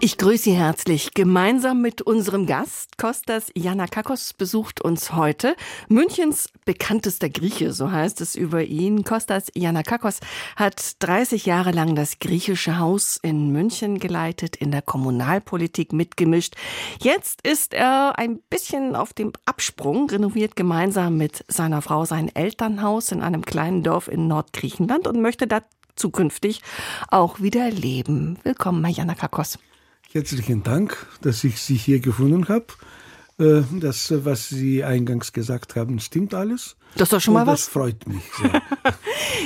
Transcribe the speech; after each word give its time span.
Ich 0.00 0.16
grüße 0.16 0.44
Sie 0.44 0.52
herzlich. 0.52 1.12
Gemeinsam 1.14 1.82
mit 1.82 2.02
unserem 2.02 2.46
Gast 2.46 2.98
Kostas 2.98 3.50
Janakakos 3.56 4.32
besucht 4.32 4.80
uns 4.80 5.12
heute 5.12 5.56
Münchens 5.88 6.50
bekanntester 6.64 7.28
Grieche, 7.28 7.72
so 7.72 7.90
heißt 7.90 8.20
es 8.20 8.36
über 8.36 8.62
ihn. 8.62 9.02
Kostas 9.02 9.50
Janakakos 9.56 10.20
hat 10.54 10.92
30 11.00 11.46
Jahre 11.46 11.72
lang 11.72 11.96
das 11.96 12.20
griechische 12.20 12.78
Haus 12.78 13.18
in 13.20 13.50
München 13.50 13.98
geleitet, 13.98 14.54
in 14.54 14.70
der 14.70 14.82
Kommunalpolitik 14.82 15.92
mitgemischt. 15.92 16.54
Jetzt 17.00 17.44
ist 17.44 17.74
er 17.74 18.20
ein 18.20 18.38
bisschen 18.50 18.94
auf 18.94 19.12
dem 19.12 19.32
Absprung, 19.46 20.08
renoviert 20.08 20.54
gemeinsam 20.54 21.16
mit 21.16 21.44
seiner 21.48 21.82
Frau 21.82 22.04
sein 22.04 22.32
Elternhaus 22.32 23.10
in 23.10 23.20
einem 23.20 23.44
kleinen 23.44 23.82
Dorf 23.82 24.06
in 24.06 24.28
Nordgriechenland 24.28 25.08
und 25.08 25.20
möchte 25.20 25.48
da 25.48 25.62
zukünftig 25.96 26.62
auch 27.08 27.40
wieder 27.40 27.68
leben. 27.68 28.38
Willkommen, 28.44 28.84
Herr 28.84 28.94
Janakakos. 28.94 29.58
Herzlichen 30.10 30.62
Dank, 30.62 31.06
dass 31.20 31.44
ich 31.44 31.60
Sie 31.60 31.74
hier 31.74 32.00
gefunden 32.00 32.48
habe. 32.48 32.64
Äh, 33.38 33.60
das, 33.78 34.10
was 34.24 34.48
Sie 34.48 34.82
eingangs 34.82 35.34
gesagt 35.34 35.76
haben, 35.76 36.00
stimmt 36.00 36.32
alles. 36.32 36.76
Das 36.94 37.08
ist 37.08 37.12
doch 37.12 37.20
schon 37.20 37.34
mal 37.34 37.46
was. 37.46 37.66
Das 37.66 37.68
freut 37.68 38.08
mich 38.08 38.22
sehr. 38.38 38.62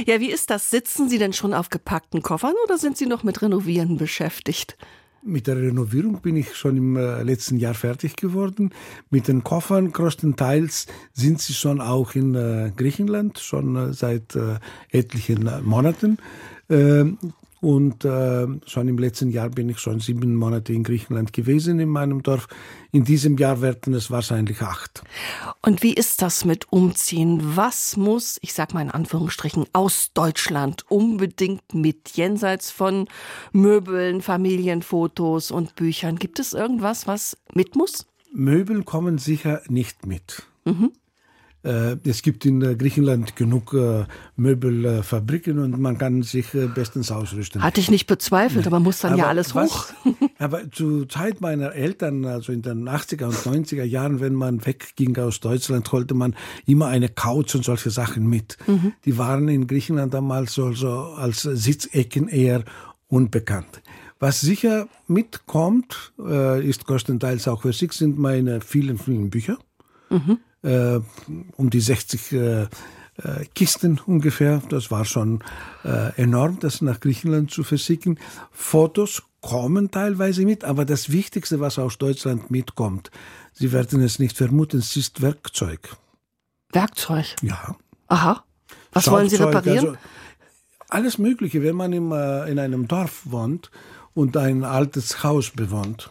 ja, 0.07 0.21
wie 0.21 0.31
ist 0.31 0.51
das? 0.51 0.71
Sitzen 0.71 1.09
Sie 1.09 1.19
denn 1.19 1.33
schon 1.33 1.53
auf 1.53 1.69
gepackten 1.69 2.23
Koffern 2.23 2.55
oder 2.65 2.79
sind 2.79 2.97
Sie 2.97 3.07
noch 3.07 3.25
mit 3.25 3.43
Renovieren 3.43 3.97
beschäftigt? 3.97 4.77
Mit 5.25 5.49
der 5.49 5.57
Renovierung 5.57 6.21
bin 6.21 6.37
ich 6.37 6.55
schon 6.55 6.77
im 6.77 6.97
äh, 6.97 7.25
letzten 7.25 7.57
Jahr 7.57 7.75
fertig 7.75 8.15
geworden. 8.15 8.71
Mit 9.11 9.27
den 9.27 9.43
Koffern 9.43 9.91
größtenteils 9.91 10.87
sind 11.13 11.41
sie 11.41 11.55
schon 11.55 11.81
auch 11.81 12.15
in 12.15 12.37
äh, 12.37 12.71
Griechenland, 12.77 13.41
schon 13.41 13.93
seit 13.93 14.39
etlichen 14.91 15.51
Monaten. 15.65 16.19
Und 17.63 18.05
äh, 18.05 18.49
schon 18.67 18.89
im 18.89 18.99
letzten 18.99 19.31
Jahr 19.31 19.49
bin 19.49 19.69
ich 19.69 19.79
schon 19.79 20.01
sieben 20.01 20.35
Monate 20.35 20.73
in 20.73 20.83
Griechenland 20.83 21.33
gewesen 21.33 21.79
in 21.79 21.91
meinem 21.91 22.25
Dorf. 22.25 22.49
In 22.91 23.05
diesem 23.05 23.39
Jahr 23.39 23.63
werden 23.63 23.95
es 23.95 24.11
wahrscheinlich 24.11 24.63
acht. 24.63 25.05
Und 25.65 25.81
wie 25.85 25.95
ist 25.95 26.23
das 26.23 26.45
mit 26.45 26.73
Umziehen? 26.73 27.39
Was 27.55 27.97
muss, 27.97 28.41
ich 28.43 28.53
sag 28.53 28.75
mal 28.75 28.83
in 28.83 28.91
Anführungsstrichen, 28.91 29.67
aus 29.73 30.11
Deutschland 30.13 30.91
unbedingt 30.91 31.73
mit, 31.73 32.09
jenseits 32.17 32.73
von 32.73 33.07
Möbeln, 33.53 34.23
Familienfotos 34.23 35.53
und 35.53 35.77
Büchern? 35.77 36.17
Gibt 36.17 36.41
es 36.41 36.55
irgendwas, 36.55 37.07
was 37.07 37.37
mit 37.55 37.77
muss? 37.77 38.09
Möbel 38.33 38.83
kommen 38.83 39.19
sicher 39.19 39.63
nicht 39.69 40.05
mit. 40.05 40.43
Mhm. 40.65 40.91
Äh, 41.65 41.97
es 42.05 42.23
gibt 42.23 42.45
in 42.45 42.61
äh, 42.63 42.75
Griechenland 42.75 43.37
genug 43.37 43.73
äh, 43.73 44.05
Möbelfabriken 44.37 45.61
und 45.61 45.79
man 45.79 45.97
kann 45.97 46.23
sich 46.23 46.49
bestens 46.75 47.13
ausrüsten. 47.13 47.63
Hatte 47.63 47.81
ich 47.81 47.91
nicht 47.91 48.07
bezweifelt, 48.07 48.67
aber 48.67 48.81
muss 48.81 49.01
dann 49.01 49.13
aber 49.13 49.23
ja 49.23 49.29
alles 49.29 49.55
hoch. 49.55 49.87
Was, 50.05 50.31
aber 50.39 50.71
zur 50.73 51.09
Zeit 51.09 51.41
meiner 51.41 51.73
Eltern, 51.73 52.25
also 52.25 52.53
in 52.53 52.63
den 52.63 52.89
80er 52.89 53.27
und 53.27 53.35
90er 53.35 53.85
Jahren, 53.85 54.21
wenn 54.21 54.35
man 54.35 54.65
wegging 54.65 55.17
aus 55.19 55.39
Deutschland, 55.39 55.91
holte 55.93 56.15
man 56.15 56.35
immer 56.67 56.89
eine 56.89 57.09
Couch 57.09 57.55
und 57.55 57.65
solche 57.65 57.91
Sachen 57.91 58.27
mit. 58.27 58.57
Mhm. 58.67 58.95
Die 59.05 59.17
waren 59.17 59.49
in 59.49 59.69
Griechenland 59.69 60.15
damals 60.15 60.59
also 60.59 60.91
als 60.91 61.43
Sitzecken 61.43 62.29
eher 62.29 62.65
unbekannt. 63.07 63.83
Was 64.19 64.41
sicher 64.41 64.89
mitkommt, 65.09 66.13
ist 66.17 66.87
größtenteils 66.87 67.49
auch 67.49 67.63
für 67.63 67.73
sich, 67.73 67.93
sind 67.93 68.19
meine 68.19 68.61
vielen, 68.61 68.97
vielen 68.97 69.31
Bücher. 69.31 69.59
Mhm 70.11 70.39
äh, 70.63 71.01
um 71.57 71.71
die 71.71 71.81
60 71.81 72.33
äh, 72.33 72.63
äh, 72.63 72.69
Kisten 73.55 74.01
ungefähr. 74.07 74.63
Das 74.69 74.91
war 74.91 75.05
schon 75.05 75.43
äh, 75.85 76.15
enorm, 76.21 76.59
das 76.61 76.81
nach 76.83 77.01
Griechenland 77.01 77.51
zu 77.51 77.63
versicken. 77.63 78.19
Fotos 78.51 79.23
kommen 79.41 79.91
teilweise 79.91 80.45
mit, 80.45 80.65
aber 80.65 80.85
das 80.85 81.11
Wichtigste, 81.11 81.61
was 81.61 81.79
aus 81.79 81.99
Deutschland 81.99 82.51
mitkommt, 82.51 83.11
Sie 83.55 83.71
werden 83.71 84.01
es 84.01 84.19
nicht 84.19 84.39
vermuten, 84.39 84.79
es 84.79 84.97
ist 84.97 85.21
Werkzeug. 85.21 85.97
Werkzeug? 86.73 87.37
Ja. 87.43 87.77
Aha. 88.09 88.43
Was 88.93 89.11
wollen 89.11 89.29
Sie 89.29 89.37
reparieren? 89.37 89.89
Also 89.89 89.99
alles 90.89 91.19
Mögliche, 91.19 91.63
wenn 91.63 91.77
man 91.77 91.93
im, 91.93 92.13
äh, 92.13 92.51
in 92.51 92.59
einem 92.59 92.89
Dorf 92.89 93.23
wohnt 93.25 93.71
und 94.15 94.37
ein 94.37 94.65
altes 94.65 95.23
Haus 95.23 95.51
bewohnt 95.51 96.11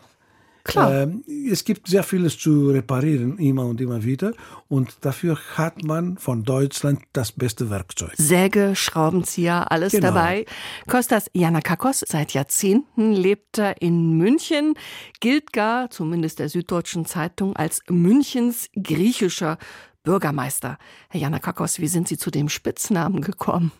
Klar. 0.63 1.07
Äh, 1.07 1.49
es 1.49 1.63
gibt 1.63 1.87
sehr 1.87 2.03
vieles 2.03 2.37
zu 2.37 2.69
reparieren, 2.69 3.37
immer 3.37 3.65
und 3.65 3.81
immer 3.81 4.03
wieder. 4.03 4.33
Und 4.67 4.97
dafür 5.01 5.37
hat 5.55 5.83
man 5.83 6.17
von 6.17 6.43
Deutschland 6.43 7.01
das 7.13 7.31
beste 7.31 7.69
Werkzeug. 7.69 8.13
Säge, 8.17 8.75
Schraubenzieher, 8.75 9.71
alles 9.71 9.93
genau. 9.93 10.07
dabei. 10.07 10.45
Kostas 10.87 11.25
Janakakos, 11.33 12.03
seit 12.07 12.33
Jahrzehnten 12.33 13.11
lebt 13.11 13.57
er 13.57 13.81
in 13.81 14.17
München, 14.17 14.75
gilt 15.19 15.53
gar, 15.53 15.89
zumindest 15.89 16.39
der 16.39 16.49
Süddeutschen 16.49 17.05
Zeitung, 17.05 17.55
als 17.55 17.81
Münchens 17.89 18.69
griechischer 18.75 19.57
Bürgermeister. 20.03 20.77
Herr 21.09 21.21
Janakakos, 21.21 21.79
wie 21.79 21.87
sind 21.87 22.07
Sie 22.07 22.17
zu 22.17 22.31
dem 22.31 22.49
Spitznamen 22.49 23.21
gekommen? 23.21 23.71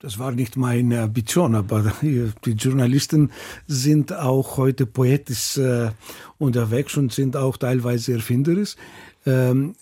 Das 0.00 0.20
war 0.20 0.30
nicht 0.30 0.56
meine 0.56 1.02
Ambition, 1.02 1.56
aber 1.56 1.92
die 2.02 2.52
Journalisten 2.52 3.32
sind 3.66 4.12
auch 4.12 4.56
heute 4.56 4.86
poetisch 4.86 5.58
äh, 5.58 5.90
unterwegs 6.38 6.96
und 6.96 7.12
sind 7.12 7.36
auch 7.36 7.56
teilweise 7.56 8.12
erfinderisch. 8.12 8.76
Ähm, 9.26 9.74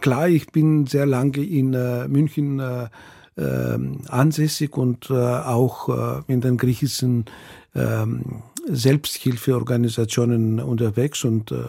klar, 0.00 0.28
ich 0.28 0.48
bin 0.48 0.86
sehr 0.86 1.06
lange 1.06 1.42
in 1.42 1.72
äh, 1.72 2.06
München 2.06 2.60
äh, 2.60 2.88
ähm, 3.38 4.02
ansässig 4.08 4.76
und 4.76 5.08
äh, 5.08 5.14
auch 5.14 5.88
äh, 5.88 6.22
in 6.30 6.42
den 6.42 6.58
griechischen 6.58 7.24
ähm, 7.74 8.42
Selbsthilfeorganisationen 8.70 10.60
unterwegs 10.60 11.24
und 11.24 11.52
äh, 11.52 11.64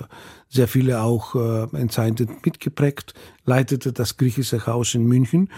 sehr 0.49 0.67
viele 0.67 1.01
auch 1.01 1.35
entscheidend 1.73 2.43
mitgeprägt, 2.43 3.13
leitete 3.45 3.93
das 3.93 4.17
griechische 4.17 4.65
Haus 4.65 4.95
in 4.95 5.05
München 5.05 5.49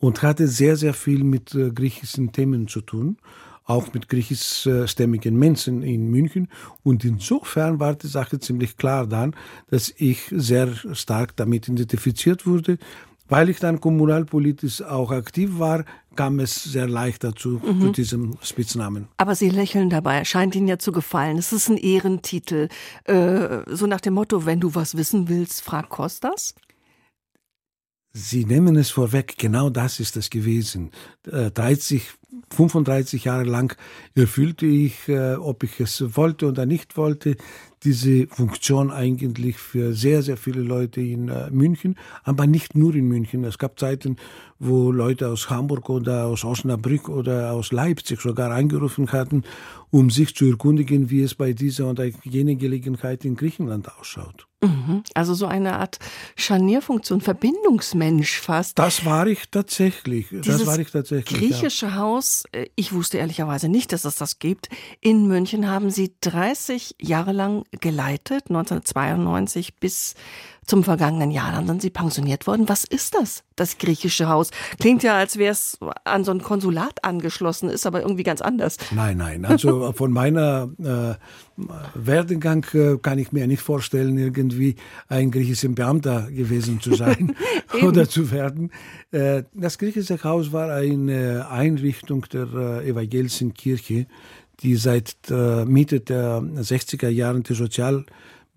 und 0.00 0.22
hatte 0.22 0.48
sehr, 0.48 0.76
sehr 0.76 0.94
viel 0.94 1.22
mit 1.22 1.54
äh, 1.54 1.70
griechischen 1.70 2.32
Themen 2.32 2.66
zu 2.66 2.80
tun, 2.80 3.18
auch 3.64 3.92
mit 3.92 4.08
griechischstämmigen 4.08 5.38
Menschen 5.38 5.82
in 5.82 6.10
München. 6.10 6.48
Und 6.82 7.04
insofern 7.04 7.78
war 7.78 7.94
die 7.94 8.08
Sache 8.08 8.40
ziemlich 8.40 8.76
klar 8.76 9.06
dann, 9.06 9.36
dass 9.68 9.92
ich 9.96 10.22
sehr 10.30 10.74
stark 10.94 11.36
damit 11.36 11.68
identifiziert 11.68 12.46
wurde. 12.46 12.78
Weil 13.28 13.48
ich 13.48 13.60
dann 13.60 13.80
kommunalpolitisch 13.80 14.82
auch 14.82 15.12
aktiv 15.12 15.60
war, 15.60 15.84
kam 16.16 16.40
es 16.40 16.62
sehr 16.64 16.88
leicht 16.88 17.24
dazu, 17.24 17.60
mhm. 17.64 17.80
zu 17.80 17.92
diesem 17.92 18.36
Spitznamen. 18.42 19.08
Aber 19.16 19.34
Sie 19.34 19.48
lächeln 19.48 19.90
dabei, 19.90 20.24
scheint 20.24 20.54
Ihnen 20.54 20.68
ja 20.68 20.78
zu 20.78 20.92
gefallen. 20.92 21.38
Es 21.38 21.52
ist 21.52 21.68
ein 21.68 21.76
Ehrentitel. 21.76 22.68
Äh, 23.04 23.60
so 23.66 23.86
nach 23.86 24.00
dem 24.00 24.14
Motto, 24.14 24.46
wenn 24.46 24.60
du 24.60 24.74
was 24.74 24.96
wissen 24.96 25.28
willst, 25.28 25.62
frag 25.62 25.88
Kostas? 25.88 26.54
Sie 28.12 28.44
nehmen 28.44 28.76
es 28.76 28.90
vorweg, 28.90 29.38
genau 29.38 29.70
das 29.70 30.00
ist 30.00 30.16
es 30.16 30.30
gewesen. 30.30 30.90
30, 31.22 32.02
äh, 32.02 32.54
35 32.54 33.24
Jahre 33.24 33.44
lang 33.44 33.76
erfüllte 34.16 34.66
ich, 34.66 35.08
äh, 35.08 35.34
ob 35.34 35.62
ich 35.62 35.78
es 35.78 36.16
wollte 36.16 36.46
oder 36.46 36.66
nicht 36.66 36.96
wollte, 36.96 37.36
diese 37.82 38.26
Funktion 38.26 38.90
eigentlich 38.90 39.58
für 39.58 39.92
sehr, 39.92 40.22
sehr 40.22 40.36
viele 40.36 40.60
Leute 40.60 41.00
in 41.00 41.28
äh, 41.28 41.50
München, 41.50 41.96
aber 42.24 42.46
nicht 42.46 42.74
nur 42.74 42.94
in 42.94 43.08
München. 43.08 43.44
Es 43.44 43.58
gab 43.58 43.78
Zeiten, 43.78 44.16
wo 44.58 44.92
Leute 44.92 45.28
aus 45.28 45.48
Hamburg 45.48 45.88
oder 45.88 46.26
aus 46.26 46.44
Osnabrück 46.44 47.08
oder 47.08 47.52
aus 47.52 47.72
Leipzig 47.72 48.20
sogar 48.20 48.50
angerufen 48.50 49.10
hatten, 49.12 49.44
um 49.90 50.10
sich 50.10 50.34
zu 50.36 50.46
erkundigen, 50.46 51.10
wie 51.10 51.22
es 51.22 51.34
bei 51.34 51.52
dieser 51.52 51.88
oder 51.88 52.04
jener 52.22 52.54
Gelegenheit 52.54 53.24
in 53.24 53.36
Griechenland 53.36 53.88
ausschaut. 53.98 54.46
Mhm. 54.62 55.02
Also 55.14 55.32
so 55.32 55.46
eine 55.46 55.78
Art 55.78 55.98
Scharnierfunktion, 56.36 57.22
Verbindungsmensch 57.22 58.40
fast. 58.40 58.78
Das 58.78 59.06
war 59.06 59.26
ich 59.26 59.48
tatsächlich. 59.50 60.28
Dieses 60.28 60.58
das 60.58 60.66
war 60.66 60.78
ich 60.78 60.90
tatsächlich. 60.90 61.38
Griechische 61.40 61.86
ja. 61.86 61.94
Haus, 61.94 62.44
äh, 62.52 62.66
ich 62.76 62.92
wusste 62.92 63.16
ehrlicherweise 63.16 63.70
nicht, 63.70 63.92
dass 63.92 64.04
es 64.04 64.16
das 64.16 64.38
gibt. 64.38 64.68
In 65.00 65.26
München 65.26 65.68
haben 65.68 65.90
Sie 65.90 66.14
30 66.20 66.96
Jahre 67.00 67.32
lang 67.32 67.64
geleitet, 67.72 68.44
1992 68.48 69.76
bis 69.76 70.14
zum 70.70 70.84
vergangenen 70.84 71.30
Jahr. 71.30 71.52
Dann 71.52 71.66
sind 71.66 71.82
Sie 71.82 71.90
pensioniert 71.90 72.46
worden. 72.46 72.68
Was 72.68 72.84
ist 72.84 73.14
das, 73.14 73.42
das 73.56 73.78
griechische 73.78 74.28
Haus? 74.28 74.50
Klingt 74.78 75.02
ja, 75.02 75.16
als 75.16 75.36
wäre 75.36 75.52
es 75.52 75.78
an 76.04 76.24
so 76.24 76.30
ein 76.30 76.42
Konsulat 76.42 77.04
angeschlossen, 77.04 77.68
ist 77.68 77.86
aber 77.86 78.02
irgendwie 78.02 78.22
ganz 78.22 78.40
anders. 78.40 78.76
Nein, 78.92 79.16
nein. 79.16 79.44
Also 79.44 79.92
von 79.96 80.12
meiner 80.12 80.70
äh, 80.78 81.14
Werdegang 81.94 82.64
äh, 82.72 82.98
kann 82.98 83.18
ich 83.18 83.32
mir 83.32 83.46
nicht 83.48 83.62
vorstellen, 83.62 84.16
irgendwie 84.16 84.76
ein 85.08 85.30
griechischer 85.30 85.68
Beamter 85.70 86.30
gewesen 86.30 86.80
zu 86.80 86.94
sein 86.94 87.34
oder 87.82 88.08
zu 88.08 88.30
werden. 88.30 88.70
Äh, 89.10 89.42
das 89.54 89.76
griechische 89.76 90.22
Haus 90.22 90.52
war 90.52 90.72
eine 90.72 91.48
Einrichtung 91.50 92.26
der 92.32 92.46
äh, 92.54 92.88
evangelischen 92.88 93.54
Kirche, 93.54 94.06
die 94.62 94.76
seit 94.76 95.16
Mitte 95.30 96.00
der 96.00 96.40
60er 96.40 97.08
Jahren 97.08 97.42
die 97.42 97.54
Sozial 97.54 98.04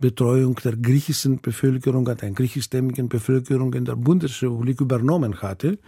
Betreuung 0.03 0.55
der 0.61 0.75
griechischen 0.75 1.39
Bevölkerung, 1.39 2.03
der 2.03 2.15
griechischstämmigen 2.15 3.07
Bevölkerung 3.07 3.73
in 3.73 3.85
der 3.85 3.95
Bundesrepublik 3.95 4.81
übernommen 4.81 5.41
hatte. 5.41 5.79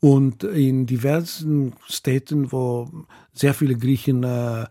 Und 0.00 0.42
in 0.42 0.86
diversen 0.86 1.74
Städten, 1.86 2.50
wo 2.50 2.88
sehr 3.34 3.52
viele 3.52 3.76
Griechen 3.76 4.24
äh, 4.24 4.62
äh, 4.62 4.66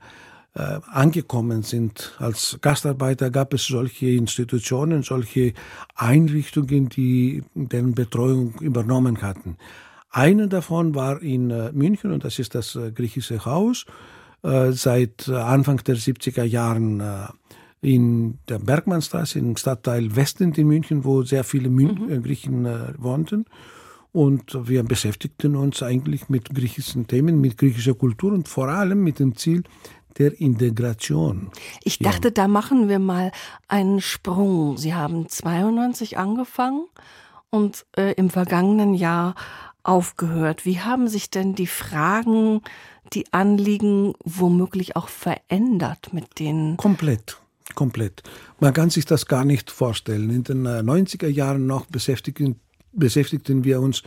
angekommen 0.89 1.62
sind 1.62 2.16
als 2.18 2.57
Gastarbeiter, 2.60 3.30
gab 3.30 3.54
es 3.54 3.68
solche 3.68 4.07
Institutionen, 4.07 5.04
solche 5.04 5.54
Einrichtungen, 5.95 6.89
die 6.89 7.44
deren 7.54 7.94
Betreuung 7.94 8.56
übernommen 8.62 9.22
hatten. 9.22 9.57
Eine 10.10 10.48
davon 10.48 10.95
war 10.95 11.22
in 11.22 11.51
äh, 11.51 11.72
München 11.72 12.12
und 12.12 12.24
das 12.25 12.39
ist 12.39 12.56
das 12.56 12.75
äh, 12.75 12.92
griechische 12.92 13.45
Haus, 13.45 13.86
äh, 13.88 14.20
seit 14.43 15.27
äh, 15.27 15.35
Anfang 15.35 15.77
der 15.83 15.95
70er 15.95 16.43
Jahren 16.43 16.99
äh, 16.99 17.27
in 17.81 18.38
der 18.47 18.59
Bergmannstraße, 18.59 19.39
im 19.39 19.57
Stadtteil 19.57 20.15
Westend 20.15 20.57
in 20.57 20.67
München, 20.67 21.03
wo 21.03 21.23
sehr 21.23 21.43
viele 21.43 21.69
Mün 21.69 22.07
mhm. 22.07 22.23
Griechen 22.23 22.65
wohnten. 22.97 23.45
Und 24.13 24.67
wir 24.67 24.83
beschäftigten 24.83 25.55
uns 25.55 25.81
eigentlich 25.81 26.27
mit 26.29 26.53
griechischen 26.53 27.07
Themen, 27.07 27.39
mit 27.39 27.57
griechischer 27.57 27.93
Kultur 27.93 28.33
und 28.33 28.47
vor 28.47 28.67
allem 28.67 29.03
mit 29.03 29.19
dem 29.19 29.35
Ziel 29.35 29.63
der 30.17 30.39
Integration. 30.39 31.49
Ich 31.83 31.99
dachte, 31.99 32.27
ja. 32.27 32.33
da 32.33 32.47
machen 32.47 32.89
wir 32.89 32.99
mal 32.99 33.31
einen 33.67 34.01
Sprung. 34.01 34.77
Sie 34.77 34.93
haben 34.93 35.29
92 35.29 36.17
angefangen 36.17 36.85
und 37.49 37.85
äh, 37.97 38.13
im 38.13 38.29
vergangenen 38.29 38.93
Jahr 38.93 39.35
aufgehört. 39.83 40.65
Wie 40.65 40.79
haben 40.79 41.07
sich 41.07 41.29
denn 41.29 41.55
die 41.55 41.67
Fragen, 41.67 42.61
die 43.13 43.31
Anliegen 43.31 44.13
womöglich 44.24 44.96
auch 44.96 45.10
verändert 45.10 46.13
mit 46.13 46.40
denen? 46.40 46.78
Komplett. 46.78 47.38
Komplett. 47.75 48.24
Man 48.60 48.74
kann 48.74 48.90
sich 48.90 49.06
das 49.06 49.28
gar 49.28 49.46
nicht 49.46 49.72
vorstellen. 49.72 50.30
In 50.30 50.44
den 50.44 50.68
90er 50.68 51.28
äh, 51.28 51.30
Jahren 51.30 51.68
noch 51.68 51.86
beschäftigten 51.86 52.60
beschäftigten 52.94 53.63
wir 53.63 53.80
uns 53.80 54.04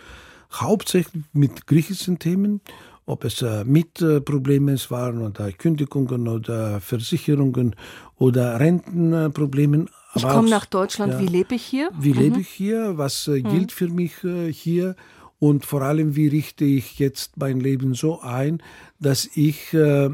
hauptsächlich 0.52 1.24
mit 1.32 1.66
griechischen 1.66 2.18
Themen, 2.18 2.60
ob 3.06 3.24
es 3.24 3.42
äh, 3.42 3.64
Mietprobleme 3.64 4.76
waren 4.88 5.22
oder 5.22 5.52
Kündigungen 5.52 6.28
oder 6.28 6.80
Versicherungen 6.80 7.74
oder 8.16 8.60
Rentenproblemen. 8.60 9.90
Ich 10.14 10.22
komme 10.22 10.48
nach 10.48 10.66
Deutschland, 10.66 11.14
ja, 11.14 11.20
wie 11.20 11.26
lebe 11.26 11.56
ich 11.56 11.62
hier? 11.62 11.90
Wie 11.98 12.12
mhm. 12.12 12.18
lebe 12.18 12.40
ich 12.40 12.48
hier? 12.48 12.96
Was 12.96 13.26
äh, 13.28 13.40
mhm. 13.42 13.50
gilt 13.50 13.72
für 13.72 13.88
mich 13.88 14.14
hier? 14.50 14.96
Und 15.38 15.66
vor 15.66 15.82
allem, 15.82 16.16
wie 16.16 16.28
richte 16.28 16.64
ich 16.64 16.98
jetzt 16.98 17.36
mein 17.36 17.60
Leben 17.60 17.94
so 17.94 18.20
ein, 18.20 18.62
dass 18.98 19.28
ich 19.34 19.74
äh, 19.74 20.10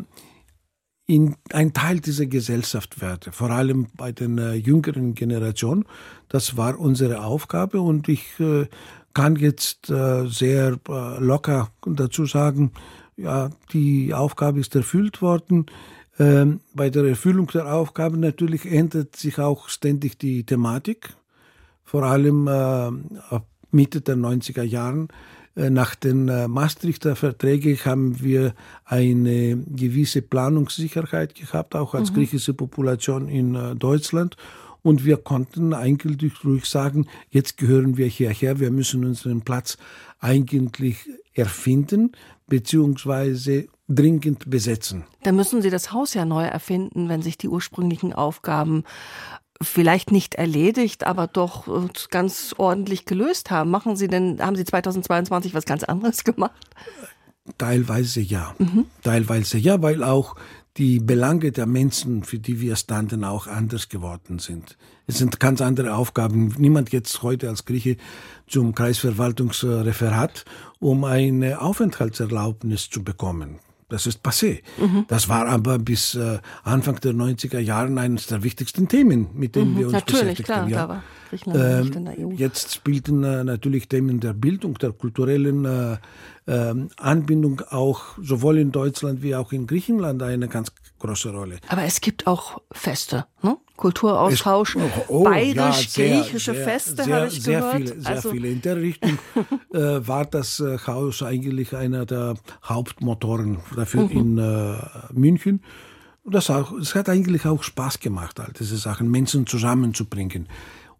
in 1.11 1.34
ein 1.52 1.72
Teil 1.72 1.99
dieser 1.99 2.26
Gesellschaft 2.26 3.00
werde, 3.00 3.32
vor 3.32 3.50
allem 3.50 3.88
bei 3.96 4.12
den 4.12 4.38
äh, 4.38 4.55
jüngeren 4.55 5.14
Generationen. 5.14 5.84
Das 6.28 6.56
war 6.56 6.78
unsere 6.78 7.25
Aufgabe 7.25 7.81
und 7.81 8.08
ich 8.08 8.38
äh, 8.38 8.67
kann 9.12 9.34
jetzt 9.34 9.90
äh, 9.90 10.28
sehr 10.28 10.78
äh, 10.88 11.19
locker 11.19 11.72
dazu 11.84 12.26
sagen, 12.26 12.70
ja, 13.17 13.50
die 13.72 14.14
Aufgabe 14.14 14.61
ist 14.61 14.76
erfüllt 14.76 15.20
worden. 15.20 15.67
Ähm, 16.20 16.61
bei 16.75 16.90
der 16.90 17.05
Erfüllung 17.05 17.49
der 17.49 17.75
Aufgabe 17.75 18.17
natürlich 18.17 18.64
ändert 18.64 19.17
sich 19.17 19.40
auch 19.40 19.69
ständig 19.69 20.17
die 20.17 20.44
Thematik, 20.44 21.17
vor 21.82 22.05
allem 22.05 22.46
äh, 22.46 23.40
Mitte 23.70 24.00
der 24.00 24.17
90er 24.17 24.62
Jahren 24.62 25.08
äh, 25.56 25.70
nach 25.70 25.94
den 25.94 26.28
äh, 26.28 26.49
Maastrichter 26.49 27.17
Verträgen 27.17 27.76
haben 27.84 28.20
wir 28.22 28.55
eine 28.84 29.56
gewisse 29.56 30.22
Planungssicherheit 30.22 31.34
gehabt, 31.34 31.75
auch 31.75 31.94
als 31.94 32.11
mhm. 32.11 32.17
griechische 32.17 32.55
Population 32.55 33.28
in 33.28 33.55
äh, 33.55 33.75
Deutschland. 33.75 34.37
Und 34.82 35.05
wir 35.05 35.19
konnten 35.19 35.75
eigentlich 35.75 36.43
ruhig 36.43 36.64
sagen, 36.64 37.06
jetzt 37.28 37.58
gehören 37.58 37.99
wir 37.99 38.06
hierher, 38.06 38.61
wir 38.61 38.70
müssen 38.70 39.05
unseren 39.05 39.43
Platz 39.43 39.76
eigentlich 40.20 41.06
erfinden, 41.34 42.12
beziehungsweise 42.46 43.69
dringend 43.88 44.49
besetzen. 44.49 45.05
Da 45.22 45.32
müssen 45.32 45.62
Sie 45.62 45.70
das 45.70 45.93
Haus 45.93 46.14
ja 46.14 46.25
neu 46.25 46.44
erfinden, 46.44 47.08
wenn 47.08 47.22
sich 47.22 47.37
die 47.37 47.49
ursprünglichen 47.49 48.12
Aufgaben 48.12 48.84
vielleicht 49.62 50.11
nicht 50.11 50.37
erledigt, 50.37 51.07
aber 51.07 51.27
doch 51.27 51.69
äh, 51.69 51.89
ganz 52.11 52.55
ordentlich 52.57 53.05
gelöst 53.05 53.51
haben. 53.51 53.71
Machen 53.71 53.97
Sie 53.97 54.09
denn, 54.09 54.41
haben 54.41 54.57
Sie 54.57 54.65
2022 54.65 55.55
was 55.55 55.65
ganz 55.65 55.85
anderes 55.85 56.25
gemacht? 56.25 56.69
Teilweise 57.59 58.21
ja. 58.21 58.55
Mhm. 58.59 58.87
Teilweise 59.03 59.59
ja, 59.59 59.83
weil 59.83 60.03
auch 60.03 60.37
die 60.77 61.01
Belange 61.01 61.53
der 61.53 61.67
Menschen, 61.67 62.23
für 62.23 62.39
die 62.39 62.61
wir 62.61 62.77
standen, 62.77 63.25
auch 63.25 63.47
anders 63.47 63.89
geworden 63.89 64.39
sind. 64.39 64.79
Es 65.07 65.19
sind 65.19 65.41
ganz 65.41 65.61
andere 65.61 65.95
Aufgaben. 65.95 66.55
Niemand 66.59 66.93
jetzt 66.93 67.23
heute 67.23 67.49
als 67.49 67.65
Grieche 67.65 67.97
zum 68.47 68.75
Kreisverwaltungsreferat, 68.75 70.45
um 70.79 71.05
eine 71.05 71.61
Aufenthaltserlaubnis 71.61 72.89
zu 72.89 73.03
bekommen. 73.03 73.59
Das 73.91 74.07
ist 74.07 74.25
passé. 74.25 74.63
Mhm. 74.79 75.05
Das 75.09 75.29
war 75.29 75.47
aber 75.47 75.79
bis 75.79 76.15
äh, 76.15 76.39
Anfang 76.63 77.01
der 77.01 77.13
90er 77.13 77.59
Jahre 77.59 77.95
eines 78.01 78.27
der 78.29 78.43
wichtigsten 78.43 78.89
Themen, 78.89 79.29
mit 79.35 79.57
denen 79.57 79.75
mhm. 79.75 79.79
wir 79.79 79.87
uns 79.87 79.93
natürlich, 79.95 80.21
beschäftigt 80.21 80.47
klar, 80.47 80.61
haben. 80.63 80.71
Ja. 80.71 81.03
Griechenland 81.31 81.85
nicht 81.85 81.97
in 81.97 82.05
der 82.05 82.19
EU. 82.19 82.31
Jetzt 82.32 82.75
spielten 82.75 83.25
äh, 83.25 83.44
natürlich 83.44 83.88
Themen 83.88 84.21
der 84.21 84.32
Bildung, 84.32 84.75
der 84.75 84.93
kulturellen 84.93 85.65
äh, 85.65 85.97
ähm, 86.47 86.91
Anbindung 86.97 87.62
auch 87.71 88.19
sowohl 88.21 88.59
in 88.59 88.73
Deutschland 88.73 89.23
wie 89.23 89.35
auch 89.37 89.53
in 89.53 89.67
Griechenland 89.67 90.23
eine 90.23 90.49
ganz 90.49 90.73
große 90.99 91.31
Rolle. 91.31 91.59
Aber 91.69 91.85
es 91.85 92.00
gibt 92.00 92.27
auch 92.27 92.61
Feste, 92.73 93.27
ne? 93.43 93.56
Kulturaustausch, 93.77 94.77
es, 94.77 94.82
oh, 94.82 95.05
oh, 95.09 95.25
bayerisch-griechische 95.25 96.55
ja, 96.55 96.65
Feste, 96.65 97.06
habe 97.06 97.29
ich 97.29 97.43
sehr 97.43 97.61
gehört. 97.61 97.77
Viele, 97.77 98.00
sehr 98.00 98.11
also, 98.11 98.31
viele. 98.31 98.49
In 98.49 98.61
der 98.61 98.77
Richtung 98.77 99.19
äh, 99.73 100.06
war 100.06 100.27
das 100.27 100.61
äh, 100.61 100.77
Haus 100.87 101.23
eigentlich 101.23 101.75
einer 101.75 102.05
der 102.05 102.35
Hauptmotoren 102.62 103.59
dafür 103.75 104.03
mhm. 104.03 104.11
in 104.11 104.38
äh, 104.38 104.75
München. 105.12 105.62
Das, 106.27 106.50
auch, 106.50 106.77
das 106.79 106.94
hat 106.94 107.09
eigentlich 107.09 107.47
auch 107.47 107.62
Spaß 107.62 108.00
gemacht, 108.00 108.38
all 108.38 108.53
diese 108.59 108.77
Sachen, 108.77 109.11
Menschen 109.11 109.47
zusammenzubringen. 109.47 110.47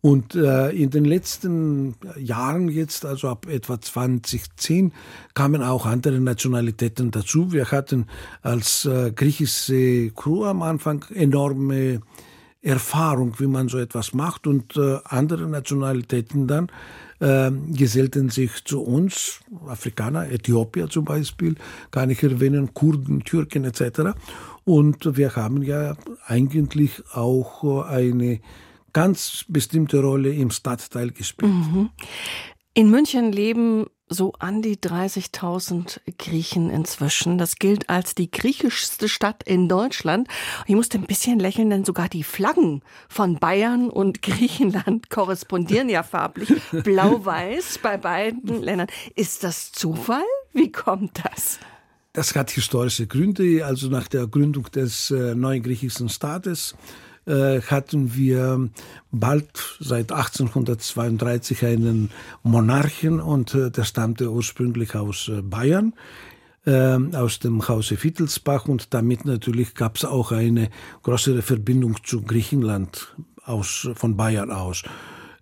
Und 0.03 0.35
äh, 0.35 0.71
in 0.71 0.91
den 0.91 1.05
letzten 1.05 1.95
Jahren 2.17 2.69
jetzt, 2.69 3.05
also 3.05 3.29
ab 3.29 3.47
etwa 3.47 3.81
2010, 3.81 4.93
kamen 5.35 5.63
auch 5.63 5.85
andere 5.85 6.21
Nationalitäten 6.21 7.11
dazu. 7.11 7.53
Wir 7.53 7.71
hatten 7.71 8.07
als 8.41 8.87
äh, 8.87 9.13
griechische 9.13 10.11
Crew 10.13 10.45
am 10.45 10.63
Anfang 10.63 11.05
enorme 11.15 12.01
Erfahrung, 12.63 13.35
wie 13.39 13.47
man 13.47 13.69
so 13.69 13.79
etwas 13.79 14.15
macht 14.15 14.47
und 14.47 14.77
äh, 14.77 14.99
andere 15.05 15.47
Nationalitäten 15.49 16.47
dann 16.47 16.71
äh, 17.21 17.51
gesellten 17.73 18.31
sich 18.31 18.65
zu 18.65 18.83
uns, 18.83 19.41
Afrikaner, 19.67 20.31
Äthiopier 20.31 20.89
zum 20.89 21.05
Beispiel, 21.05 21.57
kann 21.91 22.11
ich 22.11 22.23
erwähnen, 22.23 22.73
Kurden, 22.73 23.25
Türken 23.25 23.65
etc. 23.65 24.15
Und 24.65 25.17
wir 25.17 25.37
haben 25.37 25.63
ja 25.63 25.97
eigentlich 26.27 27.03
auch 27.13 27.85
eine 27.87 28.41
ganz 28.93 29.45
bestimmte 29.49 30.01
Rolle 30.01 30.33
im 30.33 30.51
Stadtteil 30.51 31.11
gespielt. 31.11 31.53
Mhm. 31.53 31.91
In 32.73 32.91
München 32.91 33.33
leben 33.33 33.87
so 34.11 34.33
an 34.39 34.61
die 34.61 34.77
30.000 34.77 36.01
Griechen 36.19 36.69
inzwischen. 36.69 37.39
Das 37.39 37.57
gilt 37.57 37.89
als 37.89 38.15
die 38.15 38.31
griechischste 38.31 39.09
Stadt 39.09 39.43
in 39.45 39.69
Deutschland. 39.69 40.29
Ich 40.67 40.75
musste 40.75 40.99
ein 40.99 41.07
bisschen 41.07 41.39
lächeln, 41.39 41.71
denn 41.71 41.85
sogar 41.85 42.09
die 42.09 42.25
Flaggen 42.25 42.83
von 43.09 43.39
Bayern 43.39 43.89
und 43.89 44.23
Griechenland 44.23 45.11
korrespondieren 45.11 45.89
ja 45.89 46.03
farblich. 46.03 46.53
Blau-Weiß 46.73 47.79
bei 47.83 47.97
beiden 47.97 48.63
Ländern. 48.63 48.89
Ist 49.15 49.45
das 49.45 49.73
Zufall? 49.73 50.25
Wie 50.53 50.73
kommt 50.73 51.21
das? 51.25 51.61
Das 52.13 52.35
hat 52.35 52.51
historische 52.51 53.07
Gründe. 53.07 53.65
Also 53.65 53.89
nach 53.89 54.09
der 54.09 54.27
Gründung 54.27 54.65
des 54.73 55.13
äh, 55.13 55.35
neuen 55.37 55.63
griechischen 55.63 56.09
Staates 56.09 56.75
äh, 57.27 57.61
hatten 57.61 58.15
wir 58.15 58.71
bald 59.13 59.77
seit 59.79 60.11
1832 60.11 61.65
einen 61.65 62.11
Monarchen 62.43 63.21
und 63.21 63.55
äh, 63.55 63.71
der 63.71 63.85
stammte 63.85 64.33
ursprünglich 64.33 64.95
aus 64.95 65.29
äh, 65.29 65.43
Bayern 65.43 65.93
ähm, 66.67 67.15
aus 67.15 67.39
dem 67.39 67.69
Hause 67.69 68.03
Wittelsbach 68.03 68.67
und 68.67 68.95
damit 68.95 69.27
natürlich 69.27 69.75
gab 69.75 69.97
es 69.97 70.05
auch 70.05 70.33
eine 70.33 70.71
größere 71.03 71.43
Verbindung 71.43 71.99
zu 72.05 72.23
Griechenland 72.23 73.15
aus, 73.45 73.89
von 73.95 74.17
Bayern 74.17 74.51
aus. 74.51 74.83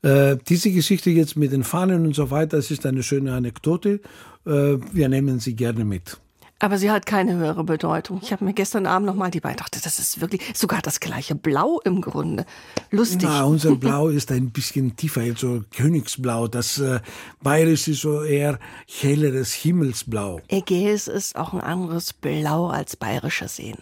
Diese 0.00 0.70
Geschichte 0.70 1.10
jetzt 1.10 1.36
mit 1.36 1.50
den 1.50 1.64
Fahnen 1.64 2.06
und 2.06 2.14
so 2.14 2.30
weiter, 2.30 2.56
das 2.58 2.70
ist 2.70 2.86
eine 2.86 3.02
schöne 3.02 3.34
Anekdote. 3.34 4.00
Wir 4.44 5.08
nehmen 5.08 5.40
sie 5.40 5.56
gerne 5.56 5.84
mit. 5.84 6.20
Aber 6.60 6.76
sie 6.76 6.90
hat 6.90 7.06
keine 7.06 7.36
höhere 7.36 7.62
Bedeutung. 7.62 8.18
Ich 8.20 8.32
habe 8.32 8.44
mir 8.44 8.52
gestern 8.52 8.86
Abend 8.86 9.06
nochmal 9.06 9.30
die 9.30 9.40
dachte, 9.40 9.80
das 9.80 10.00
ist 10.00 10.20
wirklich 10.20 10.42
sogar 10.54 10.82
das 10.82 10.98
gleiche 10.98 11.36
Blau 11.36 11.80
im 11.84 12.00
Grunde. 12.00 12.44
Lustig. 12.90 13.22
Na, 13.22 13.44
unser 13.44 13.74
Blau 13.76 14.08
ist 14.08 14.32
ein 14.32 14.50
bisschen 14.50 14.96
tiefer, 14.96 15.20
also 15.20 15.62
Königsblau. 15.70 16.48
Das 16.48 16.78
äh, 16.78 17.00
Bayerische 17.42 17.92
ist 17.92 18.00
so 18.00 18.22
eher 18.22 18.58
helleres 18.88 19.52
Himmelsblau. 19.52 20.40
Ägäis 20.48 21.06
ist 21.06 21.36
auch 21.36 21.52
ein 21.52 21.60
anderes 21.60 22.12
Blau 22.12 22.68
als 22.68 22.96
bayerischer 22.96 23.48
Seen. 23.48 23.78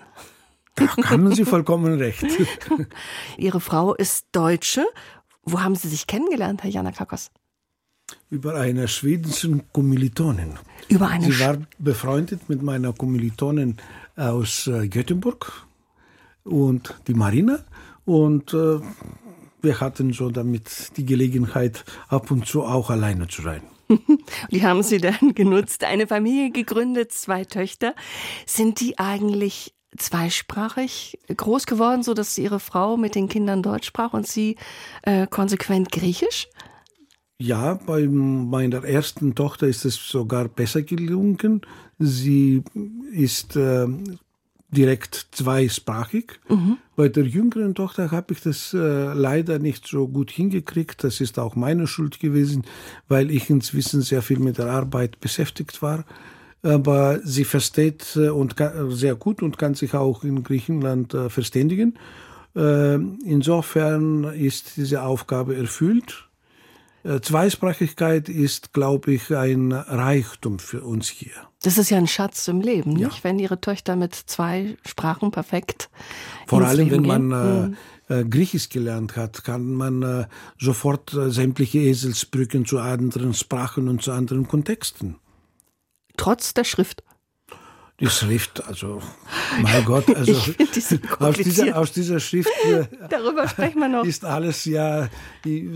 Da 0.75 0.95
haben 1.05 1.35
Sie 1.35 1.47
vollkommen 1.47 1.99
recht. 1.99 2.27
Ihre 3.39 3.61
Frau 3.61 3.95
ist 3.95 4.27
Deutsche. 4.33 4.87
Wo 5.43 5.63
haben 5.63 5.75
Sie 5.75 5.89
sich 5.89 6.07
kennengelernt, 6.07 6.63
Herr 6.63 6.71
Janakakos? 6.71 7.31
Über 8.29 8.57
eine 8.57 8.89
schwedische 8.89 9.61
Kommilitonin. 9.73 10.55
Über 10.89 11.09
eine 11.09 11.27
Sie 11.27 11.39
war 11.41 11.59
befreundet 11.79 12.49
mit 12.49 12.63
meiner 12.63 12.93
Kommilitonin 12.93 13.77
aus 14.17 14.67
äh, 14.67 14.89
Göteborg 14.89 15.67
und 16.45 16.95
die 17.07 17.15
Marina. 17.15 17.61
Und 18.05 18.53
äh, 18.53 18.81
wir 19.63 19.81
hatten 19.81 20.13
so 20.13 20.31
damit 20.31 20.97
die 20.97 21.05
Gelegenheit, 21.05 21.85
ab 22.09 22.31
und 22.31 22.47
zu 22.47 22.65
auch 22.65 22.91
alleine 22.91 23.29
zu 23.29 23.43
sein. 23.43 23.63
Die 24.51 24.65
haben 24.65 24.83
Sie 24.83 24.99
dann 24.99 25.35
genutzt, 25.35 25.85
eine 25.85 26.07
Familie 26.07 26.51
gegründet, 26.51 27.13
zwei 27.13 27.45
Töchter. 27.45 27.95
Sind 28.45 28.81
die 28.81 28.99
eigentlich 28.99 29.75
zweisprachig 29.97 31.19
groß 31.35 31.67
geworden, 31.67 32.03
so 32.03 32.15
dass 32.15 32.37
Ihre 32.39 32.61
Frau 32.61 32.97
mit 32.97 33.15
den 33.15 33.29
Kindern 33.29 33.63
Deutsch 33.63 33.87
sprach 33.87 34.13
und 34.13 34.27
Sie 34.27 34.57
äh, 35.03 35.27
konsequent 35.27 35.91
Griechisch? 35.93 36.49
Ja, 37.39 37.75
bei 37.75 38.07
meiner 38.07 38.83
ersten 38.85 39.35
Tochter 39.35 39.67
ist 39.67 39.85
es 39.85 39.97
sogar 39.97 40.49
besser 40.49 40.83
gelungen. 40.83 41.61
Sie 41.99 42.63
ist 43.13 43.57
äh, 43.57 43.87
direkt 44.71 45.29
zweisprachig. 45.33 46.41
Mhm. 46.49 46.79
Bei 46.97 47.09
der 47.09 47.25
jüngeren 47.25 47.75
Tochter 47.75 48.11
habe 48.11 48.33
ich 48.33 48.41
das 48.41 48.73
äh, 48.73 49.13
leider 49.13 49.59
nicht 49.59 49.87
so 49.87 50.09
gut 50.09 50.31
hingekriegt. 50.31 51.05
Das 51.05 51.21
ist 51.21 51.39
auch 51.39 51.57
meine 51.57 51.87
Schuld 51.87 52.21
gewesen, 52.21 52.65
weil 53.07 53.31
ich 53.31 53.51
inzwischen 53.51 54.01
sehr 54.01 54.23
viel 54.23 54.39
mit 54.39 54.57
der 54.57 54.71
Arbeit 54.71 55.21
beschäftigt 55.21 55.83
war. 55.83 56.05
Aber 56.63 57.21
sie 57.23 57.45
versteht 57.45 58.17
äh, 58.17 58.31
und 58.31 58.57
kann, 58.57 58.91
sehr 58.91 59.15
gut 59.15 59.43
und 59.43 59.59
kann 59.59 59.75
sich 59.75 59.93
auch 59.93 60.25
in 60.25 60.43
Griechenland 60.43 61.13
äh, 61.13 61.29
verständigen. 61.29 61.99
Äh, 62.55 62.95
insofern 62.95 64.25
ist 64.25 64.79
diese 64.79 65.03
Aufgabe 65.03 65.55
erfüllt. 65.55 66.27
Äh, 67.07 67.21
Zweisprachigkeit 67.21 68.29
ist, 68.29 68.73
glaube 68.73 69.13
ich, 69.13 69.35
ein 69.35 69.71
Reichtum 69.73 70.59
für 70.59 70.83
uns 70.83 71.09
hier. 71.09 71.31
Das 71.63 71.79
ist 71.79 71.91
ja 71.91 71.99
ein 71.99 72.09
Schatz 72.09 72.49
im 72.49 72.61
Leben, 72.61 72.95
nicht? 72.95 73.19
Ja. 73.19 73.25
Wenn 73.25 73.39
Ihre 73.39 73.61
Töchter 73.61 73.95
mit 73.95 74.15
zwei 74.15 74.77
Sprachen 74.85 75.31
perfekt. 75.31 75.89
Vor 76.47 76.63
allem, 76.63 76.91
wenn 76.91 77.03
man 77.03 77.33
hm. 77.33 77.77
äh, 78.09 78.25
Griechisch 78.25 78.71
gelernt 78.71 79.17
hat, 79.17 79.45
kann 79.45 79.73
man 79.73 80.03
äh, 80.03 80.27
sofort 80.59 81.15
äh, 81.15 81.31
sämtliche 81.31 81.79
Eselsbrücken 81.79 82.67
zu 82.67 82.81
anderen 82.81 83.35
Sprachen 83.35 83.89
und 83.89 84.03
zu 84.03 84.11
anderen 84.11 84.49
Kontexten. 84.49 85.17
Trotz 86.17 86.55
der 86.55 86.65
Schrift. 86.65 87.05
Die 87.99 88.09
Schrift, 88.09 88.63
also 88.67 89.01
mein 89.63 89.85
Gott, 89.87 90.05
also 90.17 90.35
aus 91.19 91.37
dieser, 91.37 91.79
aus 91.79 91.93
dieser 91.93 92.21
Schrift 92.21 92.51
äh, 92.65 92.85
Darüber 93.09 93.49
sprechen 93.49 93.81
wir 93.81 93.89
noch. 93.89 94.05
ist 94.05 94.25
alles 94.25 94.67
ja 94.67 95.09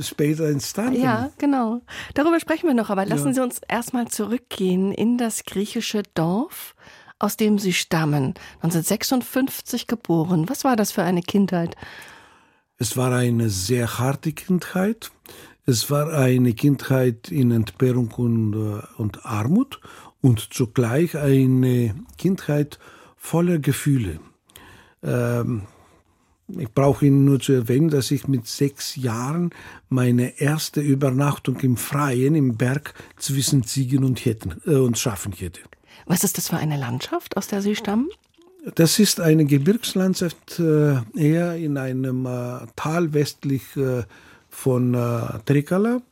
später 0.02 0.48
entstanden. 0.48 1.00
Ja, 1.00 1.30
genau. 1.38 1.80
Darüber 2.12 2.38
sprechen 2.38 2.66
wir 2.66 2.74
noch, 2.74 2.90
aber 2.90 3.06
lassen 3.06 3.28
ja. 3.28 3.34
Sie 3.34 3.40
uns 3.40 3.60
erstmal 3.66 4.08
zurückgehen 4.08 4.92
in 4.92 5.16
das 5.16 5.44
griechische 5.44 6.02
Dorf, 6.14 6.74
aus 7.18 7.38
dem 7.38 7.58
Sie 7.58 7.72
stammen. 7.72 8.34
1956 8.56 9.86
geboren. 9.86 10.46
Was 10.48 10.64
war 10.64 10.76
das 10.76 10.92
für 10.92 11.02
eine 11.02 11.22
Kindheit? 11.22 11.74
Es 12.76 12.98
war 12.98 13.14
eine 13.14 13.48
sehr 13.48 13.98
harte 13.98 14.32
Kindheit. 14.32 15.10
Es 15.64 15.90
war 15.90 16.12
eine 16.12 16.52
Kindheit 16.52 17.30
in 17.30 17.50
Entbehrung 17.50 18.10
und, 18.12 18.54
äh, 18.54 18.82
und 19.00 19.24
Armut 19.24 19.80
und 20.20 20.52
zugleich 20.52 21.16
eine 21.16 21.94
Kindheit 22.18 22.78
voller 23.16 23.58
Gefühle. 23.58 24.20
Ähm, 25.02 25.62
ich 26.58 26.70
brauche 26.72 27.06
Ihnen 27.06 27.24
nur 27.24 27.40
zu 27.40 27.52
erwähnen, 27.52 27.90
dass 27.90 28.10
ich 28.10 28.26
mit 28.26 28.46
sechs 28.46 28.96
Jahren 28.96 29.50
meine 29.88 30.40
erste 30.40 30.80
Übernachtung 30.80 31.58
im 31.60 31.76
Freien 31.76 32.34
im 32.34 32.56
Berg 32.56 32.94
zwischen 33.16 33.62
Ziegen 33.62 34.04
und, 34.04 34.18
Hirten, 34.18 34.60
äh, 34.66 34.74
und 34.74 34.98
Schafen 34.98 35.32
hatte. 35.32 35.60
Was 36.06 36.24
ist 36.24 36.38
das 36.38 36.48
für 36.48 36.56
eine 36.56 36.76
Landschaft, 36.76 37.36
aus 37.36 37.46
der 37.46 37.62
Sie 37.62 37.76
stammen? 37.76 38.08
Das 38.74 38.98
ist 38.98 39.20
eine 39.20 39.44
Gebirgslandschaft 39.46 40.58
äh, 40.58 40.96
eher 41.14 41.56
in 41.56 41.78
einem 41.78 42.26
äh, 42.26 42.66
Tal 42.76 43.14
westlich 43.14 43.76
äh, 43.76 44.02
von 44.50 44.94
äh, 44.94 45.38
Trikala. 45.46 46.02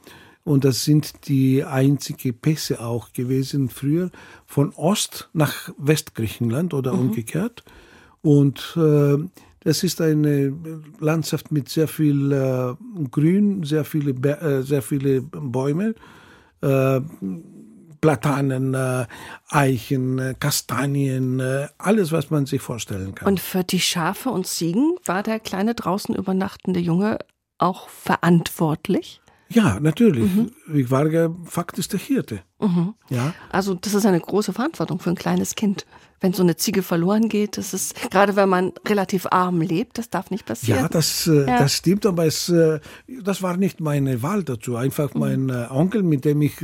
Und 0.48 0.64
das 0.64 0.82
sind 0.82 1.28
die 1.28 1.62
einzige 1.62 2.32
Pässe 2.32 2.80
auch 2.80 3.12
gewesen 3.12 3.68
früher 3.68 4.10
von 4.46 4.72
Ost 4.76 5.28
nach 5.34 5.68
Westgriechenland 5.76 6.72
oder 6.72 6.94
mhm. 6.94 7.00
umgekehrt. 7.00 7.64
Und 8.22 8.74
äh, 8.74 9.18
das 9.60 9.82
ist 9.84 10.00
eine 10.00 10.56
Landschaft 11.00 11.52
mit 11.52 11.68
sehr 11.68 11.86
viel 11.86 12.32
äh, 12.32 12.74
Grün, 13.10 13.62
sehr 13.64 13.84
viele, 13.84 14.12
äh, 14.12 14.62
sehr 14.62 14.80
viele 14.80 15.20
Bäume, 15.20 15.94
äh, 16.62 17.00
Platanen, 18.00 18.72
äh, 18.72 19.04
Eichen, 19.50 20.18
äh, 20.18 20.34
Kastanien, 20.40 21.42
alles, 21.76 22.10
was 22.10 22.30
man 22.30 22.46
sich 22.46 22.62
vorstellen 22.62 23.14
kann. 23.14 23.28
Und 23.28 23.40
für 23.40 23.64
die 23.64 23.80
Schafe 23.80 24.30
und 24.30 24.46
Ziegen 24.46 24.96
war 25.04 25.22
der 25.22 25.40
kleine 25.40 25.74
draußen 25.74 26.14
übernachtende 26.14 26.80
Junge 26.80 27.18
auch 27.58 27.90
verantwortlich? 27.90 29.20
Ja, 29.50 29.78
natürlich. 29.80 30.34
Mhm. 30.34 30.50
Ich 30.74 30.90
war 30.90 31.06
ja 31.08 31.30
faktisch 31.44 31.88
der 31.88 31.98
Hirte. 31.98 32.40
Mhm. 32.60 32.94
Ja. 33.08 33.32
Also 33.50 33.74
das 33.74 33.94
ist 33.94 34.04
eine 34.04 34.20
große 34.20 34.52
Verantwortung 34.52 34.98
für 35.00 35.10
ein 35.10 35.16
kleines 35.16 35.54
Kind. 35.54 35.86
Wenn 36.20 36.32
so 36.32 36.42
eine 36.42 36.56
Ziege 36.56 36.82
verloren 36.82 37.28
geht, 37.28 37.56
das 37.56 37.72
ist, 37.72 38.10
gerade 38.10 38.34
wenn 38.34 38.48
man 38.48 38.72
relativ 38.86 39.26
arm 39.30 39.60
lebt, 39.60 39.98
das 39.98 40.10
darf 40.10 40.30
nicht 40.30 40.44
passieren. 40.44 40.80
Ja, 40.80 40.88
das, 40.88 41.28
äh, 41.28 41.46
ja. 41.46 41.58
das 41.58 41.74
stimmt, 41.74 42.04
aber 42.06 42.26
es, 42.26 42.48
äh, 42.48 42.80
das 43.22 43.40
war 43.40 43.56
nicht 43.56 43.80
meine 43.80 44.20
Wahl 44.22 44.42
dazu. 44.42 44.74
Einfach 44.74 45.14
mhm. 45.14 45.20
mein 45.20 45.48
äh, 45.48 45.66
Onkel, 45.70 46.02
mit 46.02 46.24
dem 46.24 46.42
ich 46.42 46.56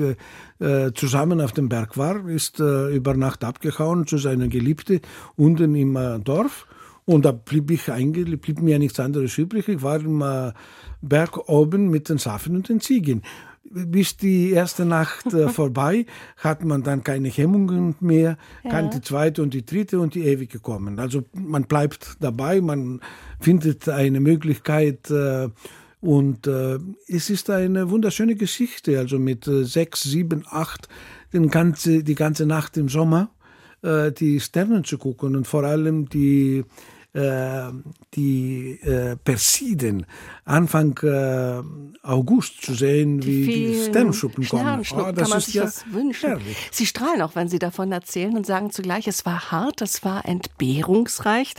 zusammen 0.94 1.40
auf 1.40 1.52
dem 1.52 1.68
Berg 1.68 1.98
war, 1.98 2.26
ist 2.26 2.58
über 2.58 3.14
Nacht 3.14 3.44
abgehauen 3.44 4.06
zu 4.06 4.16
seiner 4.16 4.48
Geliebte 4.48 5.00
unten 5.36 5.74
im 5.74 6.22
Dorf. 6.24 6.66
Und 7.04 7.26
da 7.26 7.32
blieb, 7.32 7.70
ich 7.70 7.84
blieb 7.84 8.62
mir 8.62 8.78
nichts 8.78 8.98
anderes 8.98 9.36
übrig. 9.36 9.68
Ich 9.68 9.82
war 9.82 10.00
im 10.00 10.22
Berg 11.08 11.48
oben 11.48 11.90
mit 11.90 12.08
den 12.08 12.18
Schafen 12.18 12.56
und 12.56 12.68
den 12.68 12.80
Ziegen. 12.80 13.22
Bis 13.64 14.16
die 14.16 14.50
erste 14.50 14.84
Nacht 14.84 15.32
äh, 15.32 15.48
vorbei 15.60 16.06
hat 16.36 16.64
man 16.64 16.82
dann 16.82 17.02
keine 17.02 17.28
Hemmungen 17.28 17.96
mehr, 18.00 18.36
ja. 18.62 18.70
kann 18.70 18.90
die 18.90 19.00
zweite 19.00 19.42
und 19.42 19.54
die 19.54 19.64
dritte 19.64 20.00
und 20.00 20.14
die 20.14 20.24
ewige 20.26 20.58
kommen. 20.58 20.98
Also 20.98 21.24
man 21.32 21.64
bleibt 21.64 22.16
dabei, 22.20 22.60
man 22.60 23.00
findet 23.40 23.88
eine 23.88 24.20
Möglichkeit 24.20 25.10
äh, 25.10 25.48
und 26.00 26.46
äh, 26.46 26.78
es 27.08 27.30
ist 27.30 27.48
eine 27.50 27.90
wunderschöne 27.90 28.34
Geschichte. 28.34 28.98
Also 28.98 29.18
mit 29.18 29.48
äh, 29.48 29.64
sechs, 29.64 30.02
sieben, 30.02 30.44
acht, 30.50 30.88
den 31.32 31.48
ganze, 31.48 32.04
die 32.04 32.14
ganze 32.14 32.46
Nacht 32.46 32.76
im 32.76 32.88
Sommer 32.88 33.30
äh, 33.84 34.12
die 34.12 34.40
Sterne 34.40 34.82
zu 34.82 34.98
gucken 34.98 35.36
und 35.36 35.46
vor 35.46 35.64
allem 35.64 36.08
die 36.08 36.64
die 37.14 38.80
äh, 38.82 39.16
Persiden 39.16 40.04
Anfang 40.44 40.98
äh, 40.98 41.62
August 42.02 42.62
zu 42.62 42.74
sehen, 42.74 43.20
die 43.20 43.46
wie 43.46 43.54
die 43.54 43.84
Sternschuppen 43.84 44.48
kommen. 44.48 44.80
Oh, 44.80 45.12
das 45.12 45.16
kann 45.16 45.28
man 45.28 45.40
sich 45.40 45.54
ja 45.54 45.62
das 45.64 45.84
wünschen. 45.92 46.30
Herrlich. 46.30 46.56
Sie 46.72 46.86
strahlen 46.86 47.22
auch, 47.22 47.36
wenn 47.36 47.48
Sie 47.48 47.60
davon 47.60 47.92
erzählen 47.92 48.36
und 48.36 48.44
sagen 48.44 48.70
zugleich, 48.70 49.06
es 49.06 49.24
war 49.24 49.52
hart, 49.52 49.80
es 49.80 50.04
war 50.04 50.24
entbehrungsreich. 50.26 51.54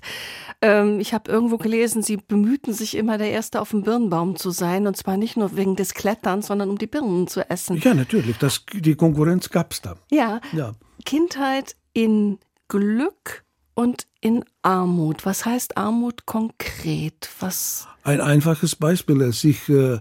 Ähm, 0.62 1.00
ich 1.00 1.14
habe 1.14 1.32
irgendwo 1.32 1.58
gelesen, 1.58 2.04
Sie 2.04 2.18
bemühten 2.18 2.74
sich 2.74 2.96
immer, 2.96 3.18
der 3.18 3.32
Erste 3.32 3.62
auf 3.62 3.70
dem 3.70 3.84
Birnbaum 3.84 4.36
zu 4.36 4.52
sein 4.52 4.88
und 4.88 4.98
zwar 4.98 5.16
nicht 5.16 5.38
nur 5.38 5.56
wegen 5.56 5.78
des 5.78 5.94
Kletterns, 5.94 6.48
sondern 6.48 6.70
um 6.70 6.78
die 6.78 6.88
Birnen 6.88 7.28
zu 7.28 7.50
essen. 7.50 7.78
Ja, 7.78 7.94
natürlich. 7.94 8.38
Das, 8.40 8.66
die 8.74 8.96
Konkurrenz 8.96 9.50
gab 9.50 9.72
es 9.72 9.82
da. 9.82 9.96
Ja. 10.12 10.42
ja. 10.52 10.74
Kindheit 11.06 11.78
in 11.94 12.40
Glück 12.68 13.45
und 13.76 14.08
in 14.22 14.44
Armut. 14.64 15.26
Was 15.26 15.46
heißt 15.46 15.78
Armut 15.78 16.26
konkret? 16.26 17.30
Was? 17.40 17.88
Ein 18.04 18.22
einfaches 18.22 18.76
Beispiel 18.76 19.22
ist, 19.22 19.44
ich, 19.44 19.70
äh, 19.70 20.00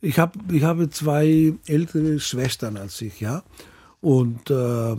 ich, 0.00 0.18
hab, 0.18 0.34
ich 0.50 0.62
habe 0.62 0.88
zwei 0.88 1.54
ältere 1.66 2.18
Schwestern 2.20 2.76
als 2.76 3.00
ich, 3.02 3.20
ja. 3.20 3.42
Und 4.00 4.50
äh, 4.50 4.96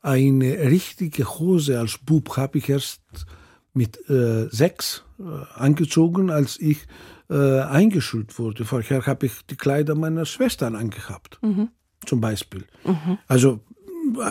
eine 0.00 0.58
richtige 0.70 1.38
Hose 1.38 1.78
als 1.78 1.98
Bub 1.98 2.36
habe 2.36 2.58
ich 2.58 2.68
erst 2.68 3.02
mit 3.74 4.08
äh, 4.08 4.48
sechs 4.50 5.04
äh, 5.18 5.22
angezogen, 5.54 6.30
als 6.30 6.58
ich 6.58 6.86
äh, 7.28 7.60
eingeschult 7.60 8.38
wurde. 8.38 8.64
Vorher 8.64 9.04
habe 9.04 9.26
ich 9.26 9.32
die 9.50 9.56
Kleider 9.56 9.94
meiner 9.94 10.24
Schwestern 10.24 10.76
angehabt, 10.76 11.38
mhm. 11.42 11.68
zum 12.06 12.20
Beispiel. 12.20 12.64
Mhm. 12.84 13.18
Also 13.26 13.60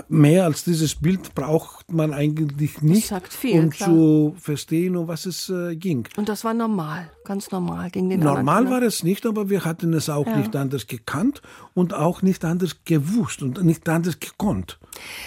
mehr 0.09 0.45
als 0.45 0.63
dieses 0.63 0.95
Bild 0.95 1.35
braucht 1.35 1.91
man 1.91 2.13
eigentlich 2.13 2.81
nicht, 2.81 3.11
viel, 3.29 3.59
um 3.59 3.69
klar. 3.69 3.89
zu 3.89 4.35
verstehen, 4.39 4.95
um 4.95 5.07
was 5.07 5.25
es 5.25 5.49
äh, 5.49 5.75
ging. 5.75 6.07
Und 6.17 6.29
das 6.29 6.43
war 6.43 6.53
normal, 6.53 7.09
ganz 7.23 7.51
normal 7.51 7.89
gegen 7.89 8.09
den 8.09 8.19
Normal 8.21 8.57
anderen. 8.57 8.69
war 8.69 8.81
es 8.81 9.03
nicht, 9.03 9.25
aber 9.25 9.49
wir 9.49 9.65
hatten 9.65 9.93
es 9.93 10.09
auch 10.09 10.27
Ja. 10.27 10.37
nicht 10.37 10.55
anders 10.55 10.87
gekannt 10.87 11.41
und 11.73 11.93
auch 11.93 12.21
nicht 12.21 12.45
anders 12.45 12.77
gewusst 12.85 13.41
und 13.41 13.63
nicht 13.63 13.87
anders 13.89 14.19
gekonnt. 14.19 14.79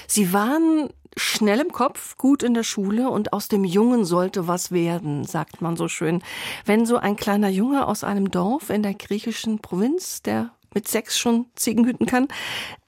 Sie 0.07 0.33
waren 0.33 0.89
schnell 1.17 1.61
im 1.61 1.73
Kopf, 1.73 2.17
gut 2.17 2.43
in 2.43 2.55
der 2.55 2.63
Schule 2.63 3.11
und 3.11 3.33
aus 3.33 3.49
dem 3.49 3.65
Jungen 3.65 4.05
sollte 4.05 4.47
was 4.47 4.71
werden, 4.71 5.25
sagt 5.25 5.61
man 5.61 5.77
so 5.77 5.89
schön. 5.89 6.23
Wenn 6.65 6.87
so 6.87 6.97
ein 6.97 7.17
kleiner 7.17 7.49
Junge 7.49 7.87
aus 7.87 8.05
einem 8.05 8.31
Dorf 8.31 8.71
in 8.71 8.83
der 8.83 8.95
griechischen 8.95 9.59
Provinz, 9.59 10.23
der 10.23 10.51
mit 10.79 10.87
sechs 10.87 11.19
schon 11.19 11.47
Ziegen 11.57 11.85
hüten 11.85 12.07
kann, 12.07 12.29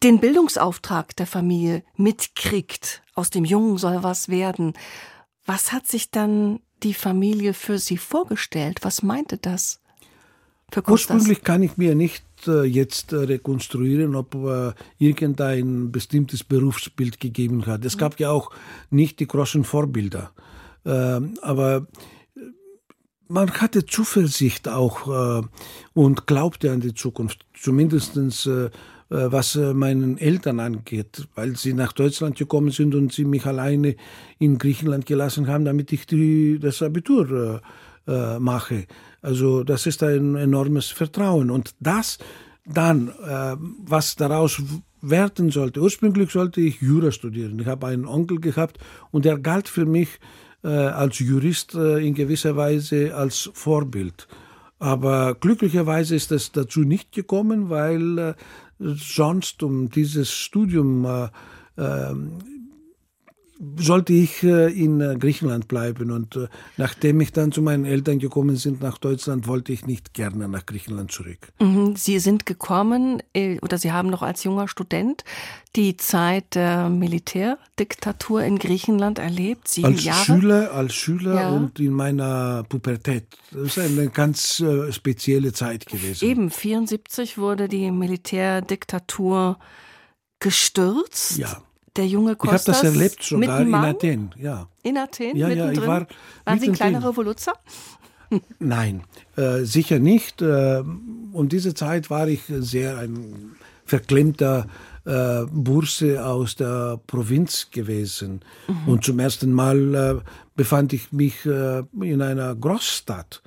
den 0.05 0.21
Bildungsauftrag 0.21 1.17
der 1.17 1.27
Familie 1.27 1.83
mitkriegt, 1.97 3.03
aus 3.15 3.31
dem 3.31 3.45
Jungen 3.45 3.79
soll 3.79 4.05
was 4.05 4.29
werden. 4.29 4.75
Was 5.45 5.73
hat 5.73 5.89
sich 5.89 6.13
dann 6.13 6.61
die 6.85 6.95
Familie 6.95 7.53
für 7.53 7.79
sie 7.79 7.97
vorgestellt? 7.97 8.79
Was 8.83 9.03
meinte 9.03 9.39
das? 9.39 9.81
Für 10.71 10.83
Kostas? 10.83 11.17
Ursprünglich 11.17 11.43
kann 11.43 11.65
ich 11.65 11.79
mir 11.79 11.97
nicht 11.97 12.23
äh, 12.47 12.63
jetzt 12.63 13.13
äh, 13.13 13.17
rekonstruieren, 13.17 14.15
ob 14.15 14.37
äh, 14.37 14.73
irgendein 14.99 15.91
bestimmtes 15.91 16.45
Berufsbild 16.45 17.19
gegeben 17.19 17.67
hat. 17.67 17.85
Es 17.85 17.99
gab 17.99 18.21
ja 18.21 18.31
auch 18.31 18.53
nicht 18.91 19.19
die 19.19 19.27
großen 19.27 19.65
Vorbilder. 19.65 20.31
Ähm, 20.87 21.35
aber 21.43 21.89
man 23.31 23.51
hatte 23.53 23.87
Zuversicht 23.87 24.69
auch 24.69 25.41
äh, 25.41 25.47
und 25.95 26.27
glaubte 26.27 26.73
an 26.73 26.81
die 26.81 26.95
Zukunft, 26.95 27.47
zumindest 27.55 28.17
äh, 28.47 28.65
äh, 28.65 28.71
was 29.09 29.57
äh, 29.57 29.73
meinen 29.73 30.19
Eltern 30.19 30.61
angeht, 30.61 31.27
weil 31.35 31.57
sie 31.57 31.73
nach 31.73 31.93
Deutschland 31.93 32.37
gekommen 32.37 32.71
sind 32.71 32.95
und 32.95 33.13
sie 33.13 33.25
mich 33.25 33.47
alleine 33.47 33.97
in 34.39 34.59
Griechenland 34.59 35.07
gelassen 35.07 35.47
haben, 35.47 35.65
damit 35.65 35.93
ich 35.93 36.07
die, 36.07 36.59
das 36.61 36.83
Abitur 36.83 37.63
äh, 38.07 38.13
äh, 38.13 38.39
mache. 38.39 38.87
Also 39.23 39.65
das 39.65 39.87
ist 39.87 40.03
ein 40.03 40.35
enormes 40.35 40.89
Vertrauen. 40.89 41.51
Und 41.51 41.75
das 41.81 42.19
dann, 42.67 43.11
was 43.81 44.15
daraus 44.17 44.63
werden 45.01 45.51
sollte, 45.51 45.81
ursprünglich 45.81 46.31
sollte 46.31 46.61
ich 46.61 46.81
Jura 46.81 47.11
studieren. 47.11 47.59
Ich 47.59 47.67
habe 47.67 47.89
einen 47.89 48.07
Onkel 48.07 48.39
gehabt 48.39 48.79
und 49.11 49.27
er 49.27 49.39
galt 49.39 49.67
für 49.67 49.87
mich 49.87 50.21
als 50.69 51.19
Jurist 51.19 51.75
äh, 51.75 52.07
in 52.07 52.15
gewisser 52.15 52.57
Weise 52.57 53.15
als 53.15 53.51
Vorbild. 53.55 54.29
Aber 54.79 55.35
glücklicherweise 55.35 56.17
ist 56.17 56.33
es 56.33 56.53
dazu 56.53 56.81
nicht 56.81 57.13
gekommen, 57.13 57.69
weil 57.69 58.19
äh, 58.19 58.35
sonst 58.79 59.63
um 59.63 59.91
dieses 59.91 60.33
Studium 60.33 61.05
äh, 61.05 61.29
äh, 61.77 62.15
sollte 63.77 64.15
ich 64.15 64.43
äh, 64.43 64.69
in 64.73 65.01
äh, 65.03 65.17
Griechenland 65.19 65.69
bleiben. 65.69 66.11
Und 66.11 66.37
äh, 66.37 66.49
nachdem 66.79 67.21
ich 67.21 67.33
dann 67.33 67.53
zu 67.53 67.61
meinen 67.61 67.85
Eltern 67.85 68.19
gekommen 68.19 68.57
sind 68.57 68.81
nach 68.81 68.97
Deutschland, 68.97 69.47
wollte 69.47 69.73
ich 69.73 69.87
nicht 69.87 70.15
gerne 70.15 70.49
nach 70.49 70.65
Griechenland 70.65 71.13
zurück. 71.13 71.53
Mhm, 71.61 71.95
Sie 71.97 72.19
sind 72.19 72.47
gekommen 72.47 73.23
oder 73.61 73.77
Sie 73.79 73.93
haben 73.93 74.09
noch 74.09 74.23
als 74.23 74.45
junger 74.45 74.67
Student 74.67 75.25
die 75.77 75.97
Zeit 75.97 76.55
der 76.55 76.89
Militärdiktatur 76.89 78.43
in 78.43 78.59
Griechenland 78.59 79.19
erlebt, 79.19 79.69
sieben 79.69 79.89
Als 79.89 80.05
Jahre. 80.05 80.25
Schüler, 80.25 80.73
als 80.73 80.95
Schüler 80.95 81.35
Ja. 81.35 81.51
und 81.51 81.79
in 81.79 81.93
meiner 81.93 82.65
Pubertät. 82.69 83.27
Das 83.53 83.77
ist 83.77 83.79
eine 83.79 84.09
ganz 84.09 84.65
spezielle 84.91 85.53
Zeit 85.53 85.87
gewesen. 85.87 86.25
Eben 86.25 86.51
74 86.51 87.39
wurde 87.39 87.69
die 87.69 87.91
Militärdiktatur 87.91 89.59
gestürzt. 90.41 91.37
Ja. 91.39 91.63
Der 91.97 92.07
junge 92.07 92.33
Ich 92.33 92.39
habe 92.39 92.51
Kostas 92.51 92.81
das 92.83 92.85
erlebt 92.85 93.23
sogar 93.23 93.61
in 93.61 93.75
Athen, 93.75 94.35
ja. 94.39 94.69
In 94.83 94.97
Athen, 94.97 95.37
Ja, 95.37 95.49
ja, 95.49 95.71
ich 95.71 95.81
war 95.81 96.07
Waren 96.45 96.61
Sie 96.61 96.69
ein 96.69 96.75
kleiner. 96.75 97.07
Revoluzer? 97.07 97.53
Nein, 98.59 99.03
äh, 99.37 99.65
sicher 99.65 99.99
nicht. 99.99 100.41
Äh, 100.41 100.83
um 101.33 101.49
diese 101.49 101.75
Zeit 101.75 102.11
war 102.11 102.29
ich 102.29 102.43
sehr 102.47 102.99
ein 102.99 103.57
verklemmter 103.85 104.67
äh, 105.05 105.43
Burse 105.51 106.25
aus 106.25 106.55
der 106.55 107.01
Provinz 107.07 107.69
gewesen. 107.71 108.41
Und 108.87 109.05
zum 109.05 109.19
ersten 109.19 109.53
Mal 109.53 109.95
äh, 109.95 110.31
befand 110.55 110.93
ich 110.93 111.11
mich 111.13 111.45
äh, 111.45 111.83
in 112.01 112.23
einer 112.23 112.55
Großstadt 112.55 113.43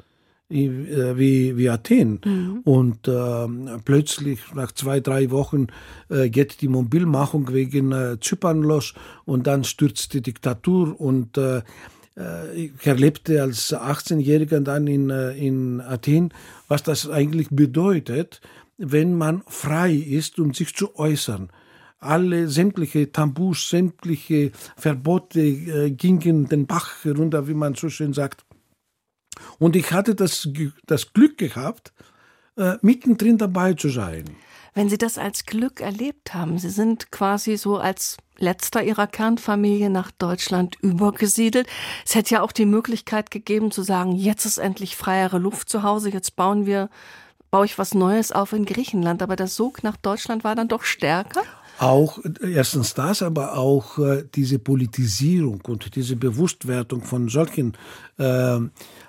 wie, 0.50 1.58
wie 1.58 1.70
Athen. 1.70 2.62
Und 2.64 3.08
äh, 3.08 3.48
plötzlich 3.86 4.40
nach 4.54 4.72
zwei, 4.72 5.00
drei 5.00 5.32
Wochen 5.32 5.68
äh, 6.10 6.30
geht 6.30 6.62
die 6.62 6.68
Mobilmachung 6.68 7.52
wegen 7.54 7.92
äh, 7.92 8.20
Zypern 8.20 8.62
los 8.62 8.94
und 9.26 9.48
dann 9.48 9.64
stürzt 9.64 10.14
die 10.14 10.22
Diktatur 10.22 11.00
und 11.00 11.38
äh, 11.38 11.62
äh, 12.18 12.54
ich 12.56 12.86
erlebte 12.86 13.42
als 13.42 13.74
18-Jähriger 13.74 14.60
dann 14.60 14.88
in, 14.88 15.10
äh, 15.10 15.32
in 15.34 15.82
Athen, 15.82 16.34
was 16.68 16.84
das 16.84 17.10
eigentlich 17.10 17.50
bedeutet, 17.50 18.42
wenn 18.78 19.16
man 19.18 19.44
frei 19.48 19.94
ist, 19.94 20.40
um 20.40 20.54
sich 20.54 20.76
zu 20.76 20.96
äußern. 20.96 21.50
Alle 22.00 22.50
sämtliche 22.50 23.12
Tabus, 23.12 23.70
sämtliche 23.70 24.52
Verbote 24.76 25.42
äh, 25.42 25.92
gingen 25.92 26.50
den 26.50 26.68
Bach 26.68 27.04
herunter, 27.04 27.48
wie 27.48 27.54
man 27.54 27.76
so 27.76 27.90
schön 27.90 28.14
sagt. 28.14 28.44
Und 29.60 29.76
ich 29.76 29.92
hatte 29.92 30.16
das, 30.16 30.48
das 30.86 31.14
Glück 31.14 31.38
gehabt, 31.38 31.94
äh, 32.58 32.76
mittendrin 32.82 33.38
dabei 33.38 33.74
zu 33.74 33.90
sein. 33.90 34.26
Wenn 34.74 34.90
Sie 34.90 34.98
das 34.98 35.18
als 35.18 35.46
Glück 35.46 35.82
erlebt 35.82 36.34
haben, 36.34 36.58
Sie 36.58 36.70
sind 36.70 37.12
quasi 37.12 37.58
so 37.58 37.78
als 37.78 38.18
letzter 38.38 38.84
Ihrer 38.84 39.08
Kernfamilie 39.08 39.90
nach 39.90 40.12
Deutschland 40.12 40.78
übergesiedelt. 40.82 41.68
Es 42.06 42.16
hätte 42.16 42.36
ja 42.36 42.42
auch 42.42 42.52
die 42.52 42.66
Möglichkeit 42.66 43.30
gegeben 43.30 43.72
zu 43.72 43.84
sagen, 43.84 44.14
jetzt 44.14 44.46
ist 44.46 44.58
endlich 44.58 44.96
freiere 44.96 45.38
Luft 45.38 45.70
zu 45.70 45.84
Hause, 45.84 46.10
jetzt 46.10 46.36
bauen 46.36 46.66
wir, 46.66 46.90
baue 47.52 47.66
ich 47.66 47.78
was 47.78 47.94
Neues 47.94 48.32
auf 48.32 48.54
in 48.54 48.66
Griechenland. 48.66 49.22
Aber 49.22 49.36
der 49.36 49.48
Sog 49.48 49.84
nach 49.84 49.98
Deutschland 49.98 50.44
war 50.44 50.56
dann 50.56 50.68
doch 50.68 50.84
stärker. 50.84 51.44
Auch 51.80 52.20
erstens 52.42 52.94
das, 52.94 53.24
aber 53.24 53.58
auch 53.58 53.98
äh, 53.98 54.24
diese 54.36 54.60
Politisierung 54.60 55.62
und 55.68 55.96
diese 55.96 56.16
Bewusstwertung 56.16 57.02
von 57.02 57.30
solchen 57.30 57.74
äh, 58.18 58.60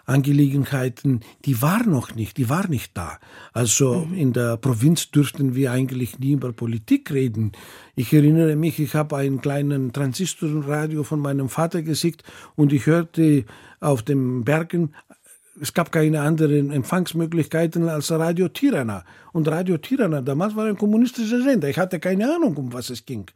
Angelegenheiten, 0.06 1.20
die 1.44 1.60
war 1.60 1.86
noch 1.86 2.14
nicht, 2.14 2.36
die 2.36 2.48
war 2.48 2.68
nicht 2.68 2.96
da. 2.96 3.18
Also 3.52 4.08
in 4.14 4.32
der 4.32 4.56
Provinz 4.56 5.10
dürften 5.10 5.54
wir 5.54 5.72
eigentlich 5.72 6.18
nie 6.18 6.32
über 6.32 6.52
Politik 6.52 7.10
reden. 7.10 7.52
Ich 7.96 8.12
erinnere 8.12 8.56
mich, 8.56 8.78
ich 8.80 8.94
habe 8.94 9.16
einen 9.16 9.40
kleinen 9.40 9.92
Transistorradio 9.92 11.04
von 11.04 11.20
meinem 11.20 11.48
Vater 11.48 11.82
gesickt 11.82 12.22
und 12.56 12.72
ich 12.72 12.86
hörte 12.86 13.44
auf 13.80 14.02
den 14.02 14.44
Bergen 14.44 14.94
es 15.60 15.72
gab 15.72 15.92
keine 15.92 16.20
anderen 16.20 16.70
Empfangsmöglichkeiten 16.70 17.88
als 17.88 18.10
Radio 18.10 18.48
Tirana. 18.48 19.04
Und 19.32 19.48
Radio 19.48 19.78
Tirana 19.78 20.20
damals 20.20 20.56
war 20.56 20.66
ein 20.66 20.76
kommunistischer 20.76 21.42
Sender. 21.42 21.68
Ich 21.68 21.78
hatte 21.78 22.00
keine 22.00 22.34
Ahnung, 22.34 22.56
um 22.56 22.72
was 22.72 22.90
es 22.90 23.04
ging. 23.04 23.26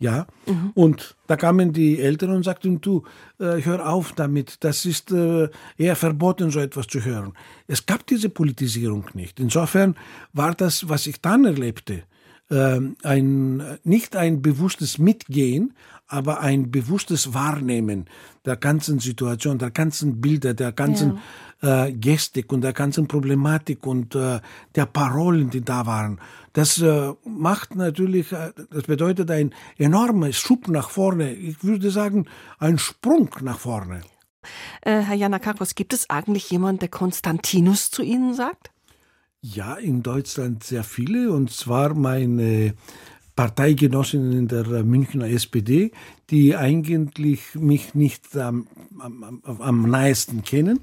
Ja, 0.00 0.28
und 0.74 1.16
da 1.26 1.36
kamen 1.36 1.72
die 1.72 1.98
Eltern 1.98 2.30
und 2.30 2.44
sagten, 2.44 2.80
du, 2.80 3.02
äh, 3.40 3.60
hör 3.64 3.88
auf 3.88 4.12
damit, 4.12 4.62
das 4.62 4.84
ist 4.84 5.10
äh, 5.10 5.48
eher 5.76 5.96
verboten, 5.96 6.52
so 6.52 6.60
etwas 6.60 6.86
zu 6.86 7.04
hören. 7.04 7.32
Es 7.66 7.84
gab 7.84 8.06
diese 8.06 8.28
Politisierung 8.28 9.06
nicht. 9.14 9.40
Insofern 9.40 9.96
war 10.32 10.54
das, 10.54 10.88
was 10.88 11.08
ich 11.08 11.20
dann 11.20 11.44
erlebte, 11.44 12.04
ähm, 12.48 12.96
ein, 13.02 13.78
nicht 13.82 14.14
ein 14.14 14.40
bewusstes 14.40 14.98
Mitgehen, 14.98 15.74
aber 16.06 16.40
ein 16.40 16.70
bewusstes 16.70 17.34
Wahrnehmen 17.34 18.06
der 18.46 18.56
ganzen 18.56 19.00
Situation, 19.00 19.58
der 19.58 19.72
ganzen 19.72 20.20
Bilder, 20.20 20.54
der 20.54 20.72
ganzen 20.72 21.18
äh, 21.62 21.92
Gestik 21.92 22.52
und 22.52 22.62
der 22.62 22.72
ganzen 22.72 23.08
Problematik 23.08 23.86
und 23.86 24.14
äh, 24.14 24.40
der 24.74 24.86
Parolen, 24.86 25.50
die 25.50 25.62
da 25.62 25.86
waren. 25.86 26.20
Das 26.52 26.80
äh, 26.80 27.12
macht 27.24 27.74
natürlich, 27.74 28.32
äh, 28.32 28.52
das 28.70 28.84
bedeutet 28.84 29.30
ein 29.30 29.54
enormer 29.76 30.32
Schub 30.32 30.68
nach 30.68 30.90
vorne. 30.90 31.32
Ich 31.34 31.62
würde 31.64 31.90
sagen, 31.90 32.26
ein 32.58 32.78
Sprung 32.78 33.30
nach 33.42 33.58
vorne. 33.58 34.02
Äh, 34.82 35.00
Herr 35.00 35.14
Janakakos, 35.14 35.74
gibt 35.74 35.92
es 35.92 36.08
eigentlich 36.10 36.50
jemanden, 36.50 36.80
der 36.80 36.88
Konstantinus 36.88 37.90
zu 37.90 38.02
Ihnen 38.02 38.34
sagt? 38.34 38.70
Ja, 39.40 39.74
in 39.74 40.02
Deutschland 40.02 40.64
sehr 40.64 40.82
viele, 40.82 41.32
und 41.32 41.50
zwar 41.52 41.94
meine 41.94 42.74
Parteigenossinnen 43.36 44.32
in 44.32 44.48
der 44.48 44.82
Münchner 44.82 45.28
SPD, 45.28 45.92
die 46.28 46.56
eigentlich 46.56 47.54
mich 47.54 47.94
nicht 47.94 48.36
am, 48.36 48.66
am, 48.98 49.42
am 49.44 49.88
nahesten 49.88 50.42
kennen. 50.42 50.80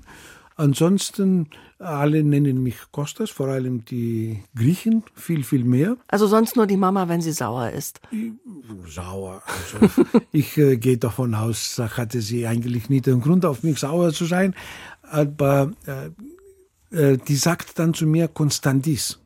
Ansonsten, 0.57 1.49
alle 1.79 2.23
nennen 2.23 2.63
mich 2.63 2.77
Kostas, 2.91 3.29
vor 3.29 3.47
allem 3.47 3.83
die 3.83 4.41
Griechen, 4.55 5.03
viel, 5.13 5.43
viel 5.43 5.65
mehr. 5.65 5.97
Also 6.07 6.27
sonst 6.27 6.55
nur 6.55 6.65
die 6.65 6.77
Mama, 6.77 7.09
wenn 7.09 7.19
sie 7.19 7.33
sauer 7.33 7.71
ist. 7.71 7.99
Sauer. 8.87 9.43
Also 9.45 10.05
ich 10.31 10.57
äh, 10.57 10.77
gehe 10.77 10.97
davon 10.97 11.35
aus, 11.35 11.77
hatte 11.77 12.21
sie 12.21 12.47
eigentlich 12.47 12.89
nicht 12.89 13.05
den 13.05 13.19
Grund, 13.19 13.45
auf 13.45 13.63
mich 13.63 13.79
sauer 13.79 14.13
zu 14.13 14.23
sein. 14.23 14.55
Aber 15.01 15.73
äh, 15.85 16.09
äh, 16.95 17.17
die 17.17 17.35
sagt 17.35 17.77
dann 17.77 17.93
zu 17.93 18.07
mir 18.07 18.29
Konstantis. 18.29 19.19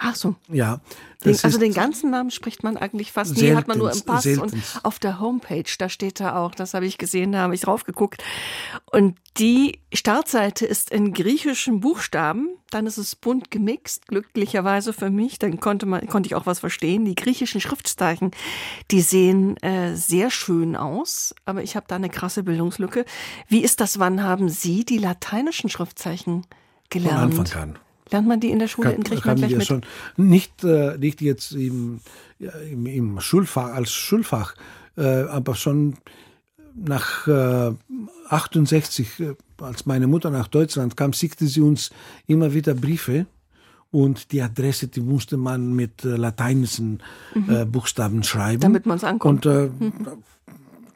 Ach 0.00 0.14
so. 0.14 0.36
Ja. 0.48 0.80
Den, 1.24 1.36
also 1.42 1.58
den 1.58 1.74
ganzen 1.74 2.12
Namen 2.12 2.30
spricht 2.30 2.62
man 2.62 2.76
eigentlich 2.76 3.10
fast 3.10 3.36
nie, 3.36 3.52
hat 3.52 3.66
man 3.66 3.78
nur 3.78 3.92
im 3.92 4.02
Pass 4.02 4.22
seltenst. 4.22 4.76
und 4.76 4.84
auf 4.84 5.00
der 5.00 5.18
Homepage, 5.18 5.64
da 5.76 5.88
steht 5.88 6.20
er 6.20 6.38
auch, 6.38 6.54
das 6.54 6.74
habe 6.74 6.86
ich 6.86 6.96
gesehen, 6.96 7.32
da 7.32 7.40
habe 7.40 7.56
ich 7.56 7.62
drauf 7.62 7.82
geguckt. 7.82 8.22
Und 8.86 9.18
die 9.38 9.80
Startseite 9.92 10.64
ist 10.64 10.90
in 10.90 11.12
griechischen 11.12 11.80
Buchstaben, 11.80 12.50
dann 12.70 12.86
ist 12.86 12.98
es 12.98 13.16
bunt 13.16 13.50
gemixt, 13.50 14.06
glücklicherweise 14.06 14.92
für 14.92 15.10
mich, 15.10 15.40
dann 15.40 15.58
konnte 15.58 15.86
man 15.86 16.06
konnte 16.06 16.28
ich 16.28 16.36
auch 16.36 16.46
was 16.46 16.60
verstehen. 16.60 17.04
Die 17.04 17.16
griechischen 17.16 17.60
Schriftzeichen, 17.60 18.30
die 18.92 19.00
sehen 19.00 19.56
äh, 19.56 19.96
sehr 19.96 20.30
schön 20.30 20.76
aus, 20.76 21.34
aber 21.44 21.64
ich 21.64 21.74
habe 21.74 21.86
da 21.88 21.96
eine 21.96 22.10
krasse 22.10 22.44
Bildungslücke. 22.44 23.04
Wie 23.48 23.64
ist 23.64 23.80
das, 23.80 23.98
wann 23.98 24.22
haben 24.22 24.48
Sie 24.48 24.84
die 24.84 24.98
lateinischen 24.98 25.68
Schriftzeichen 25.68 26.46
gelernt? 26.90 27.34
Von 27.34 27.40
Anfang 27.44 27.62
an. 27.62 27.78
Lernt 28.10 28.28
man 28.28 28.40
die 28.40 28.50
in 28.50 28.58
der 28.58 28.68
Schule 28.68 28.90
kann, 28.90 28.98
in 28.98 29.04
Griechenland 29.04 29.40
kann 29.40 29.48
gleich 29.48 29.58
mit? 29.58 29.66
Schon, 29.66 29.82
nicht, 30.16 30.64
äh, 30.64 30.96
nicht 30.98 31.20
jetzt 31.20 31.52
im, 31.52 32.00
im, 32.38 32.86
im 32.86 33.20
Schulfach, 33.20 33.72
als 33.72 33.92
Schulfach, 33.92 34.54
äh, 34.96 35.22
aber 35.22 35.54
schon 35.54 35.96
nach 36.74 37.26
äh, 37.26 37.72
68, 38.28 39.20
äh, 39.20 39.34
als 39.60 39.86
meine 39.86 40.06
Mutter 40.06 40.30
nach 40.30 40.48
Deutschland 40.48 40.96
kam, 40.96 41.12
schickte 41.12 41.46
sie 41.46 41.60
uns 41.60 41.90
immer 42.26 42.54
wieder 42.54 42.74
Briefe 42.74 43.26
und 43.90 44.32
die 44.32 44.42
Adresse, 44.42 44.88
die 44.88 45.00
musste 45.00 45.36
man 45.36 45.74
mit 45.74 46.04
äh, 46.04 46.16
lateinischen 46.16 47.02
äh, 47.48 47.64
Buchstaben 47.64 48.22
schreiben. 48.22 48.58
Mhm. 48.58 48.62
Damit 48.62 48.86
man's 48.86 49.04
ankommt. 49.04 49.46
Und 49.46 49.54
äh, 49.54 49.70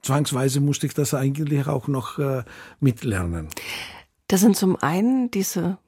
zwangsweise 0.02 0.60
musste 0.60 0.86
ich 0.86 0.94
das 0.94 1.14
eigentlich 1.14 1.66
auch 1.66 1.88
noch 1.88 2.18
mitlernen. 2.80 3.48
Das 4.26 4.40
sind 4.40 4.56
zum 4.56 4.76
einen 4.76 5.30
diese 5.30 5.78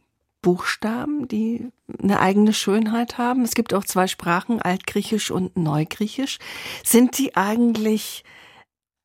Buchstaben, 0.44 1.26
die 1.26 1.72
eine 2.02 2.20
eigene 2.20 2.52
Schönheit 2.52 3.16
haben. 3.16 3.44
Es 3.44 3.54
gibt 3.54 3.72
auch 3.72 3.85
zwei 3.85 4.07
Sprachen, 4.07 4.61
Altgriechisch 4.61 5.30
und 5.30 5.57
Neugriechisch. 5.57 6.38
Sind 6.85 7.16
die 7.16 7.35
eigentlich 7.35 8.24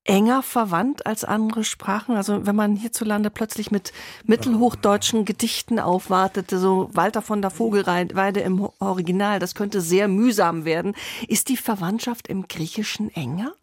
enger 0.04 0.44
verwandt 0.44 1.06
als 1.06 1.24
andere 1.24 1.64
Sprachen? 1.64 2.18
Also 2.18 2.46
wenn 2.46 2.58
man 2.58 2.76
hierzulande 2.76 3.30
plötzlich 3.30 3.72
mit 3.72 3.94
mittelhochdeutschen 4.26 5.24
Gedichten 5.24 5.80
aufwartete, 5.80 6.60
so 6.60 6.90
Walter 6.92 7.22
von 7.22 7.42
der 7.42 7.52
Vogelweide 7.52 8.42
im 8.42 8.68
Original, 8.80 9.40
das 9.40 9.56
könnte 9.56 9.80
sehr 9.80 10.10
mühsam 10.10 10.66
werden. 10.66 10.94
Ist 11.30 11.48
die 11.48 11.58
Verwandtschaft 11.58 12.28
im 12.28 12.50
Griechischen 12.50 13.16
enger? 13.16 13.54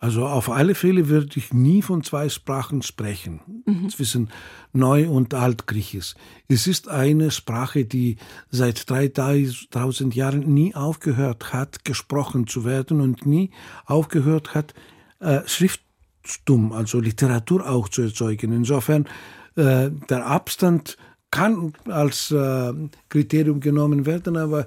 Also 0.00 0.26
auf 0.26 0.48
alle 0.48 0.76
Fälle 0.76 1.08
würde 1.08 1.30
ich 1.34 1.52
nie 1.52 1.82
von 1.82 2.04
zwei 2.04 2.28
Sprachen 2.28 2.82
sprechen, 2.82 3.40
mhm. 3.66 3.88
zwischen 3.88 4.30
Neu- 4.72 5.08
und 5.08 5.34
Altgriechisch. 5.34 6.14
Es 6.46 6.68
ist 6.68 6.88
eine 6.88 7.32
Sprache, 7.32 7.84
die 7.84 8.16
seit 8.48 8.88
3000 8.88 10.14
Jahren 10.14 10.54
nie 10.54 10.72
aufgehört 10.76 11.52
hat, 11.52 11.84
gesprochen 11.84 12.46
zu 12.46 12.64
werden 12.64 13.00
und 13.00 13.26
nie 13.26 13.50
aufgehört 13.86 14.54
hat, 14.54 14.72
äh, 15.18 15.40
Schriftstum, 15.46 16.72
also 16.72 17.00
Literatur 17.00 17.68
auch 17.68 17.88
zu 17.88 18.02
erzeugen. 18.02 18.52
Insofern, 18.52 19.08
äh, 19.56 19.90
der 20.08 20.26
Abstand 20.26 20.96
kann 21.32 21.72
als 21.88 22.30
äh, 22.30 22.72
Kriterium 23.08 23.58
genommen 23.58 24.06
werden, 24.06 24.36
aber 24.36 24.64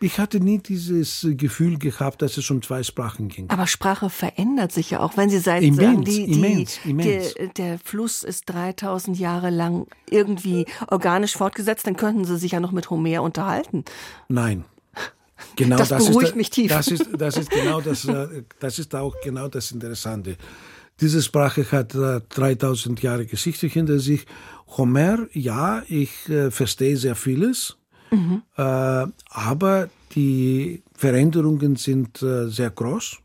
ich 0.00 0.18
hatte 0.18 0.40
nie 0.40 0.58
dieses 0.58 1.26
Gefühl 1.30 1.78
gehabt, 1.78 2.22
dass 2.22 2.36
es 2.36 2.50
um 2.50 2.62
zwei 2.62 2.82
Sprachen 2.82 3.28
ging. 3.28 3.48
Aber 3.50 3.66
Sprache 3.66 4.10
verändert 4.10 4.72
sich 4.72 4.90
ja 4.90 5.00
auch, 5.00 5.16
wenn 5.16 5.30
Sie 5.30 5.38
sagen, 5.38 5.64
immens, 5.64 6.04
die, 6.04 6.26
die, 6.26 6.32
immens, 6.32 6.78
immens. 6.84 7.34
Der, 7.34 7.48
der 7.48 7.78
Fluss 7.78 8.22
ist 8.22 8.44
3000 8.46 9.18
Jahre 9.18 9.50
lang 9.50 9.86
irgendwie 10.10 10.66
organisch 10.88 11.34
fortgesetzt, 11.36 11.86
dann 11.86 11.96
könnten 11.96 12.24
Sie 12.24 12.36
sich 12.36 12.52
ja 12.52 12.60
noch 12.60 12.72
mit 12.72 12.90
Homer 12.90 13.22
unterhalten. 13.22 13.84
Nein. 14.28 14.64
Genau 15.54 15.76
das, 15.76 15.90
das 15.90 16.06
beruhigt 16.06 16.30
ist, 16.30 16.36
mich 16.36 16.50
tief. 16.50 16.70
Das 16.70 16.88
ist, 16.88 17.08
das 17.16 17.36
ist 17.36 17.50
genau 17.50 17.80
das, 17.80 18.08
das 18.58 18.78
ist 18.78 18.94
auch 18.94 19.14
genau 19.22 19.48
das 19.48 19.70
Interessante. 19.70 20.36
Diese 21.00 21.22
Sprache 21.22 21.70
hat 21.72 21.94
3000 21.94 23.02
Jahre 23.02 23.26
Geschichte 23.26 23.66
hinter 23.66 23.98
sich. 23.98 24.24
Homer, 24.78 25.26
ja, 25.32 25.82
ich 25.88 26.28
äh, 26.28 26.50
verstehe 26.50 26.96
sehr 26.96 27.14
vieles. 27.14 27.76
Mhm. 28.10 28.42
Äh, 28.56 29.06
aber 29.30 29.88
die 30.14 30.82
Veränderungen 30.94 31.76
sind 31.76 32.22
äh, 32.22 32.48
sehr 32.48 32.70
groß. 32.70 33.18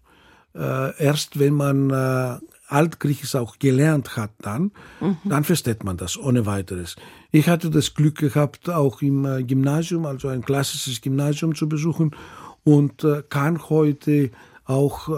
Äh, 0.53 1.03
erst 1.03 1.39
wenn 1.39 1.53
man 1.53 1.89
äh, 1.89 2.37
Altgriechisch 2.67 3.35
auch 3.35 3.59
gelernt 3.59 4.15
hat, 4.15 4.31
dann, 4.39 4.71
mhm. 4.99 5.17
dann 5.25 5.43
versteht 5.43 5.83
man 5.83 5.97
das 5.97 6.17
ohne 6.17 6.45
weiteres. 6.45 6.95
Ich 7.31 7.49
hatte 7.49 7.69
das 7.69 7.93
Glück 7.93 8.17
gehabt, 8.17 8.69
auch 8.69 9.01
im 9.01 9.25
äh, 9.25 9.43
Gymnasium, 9.43 10.05
also 10.05 10.29
ein 10.29 10.43
klassisches 10.43 11.01
Gymnasium 11.01 11.55
zu 11.55 11.67
besuchen 11.67 12.15
und 12.63 13.03
äh, 13.03 13.23
kann 13.27 13.69
heute 13.69 14.31
auch 14.65 15.09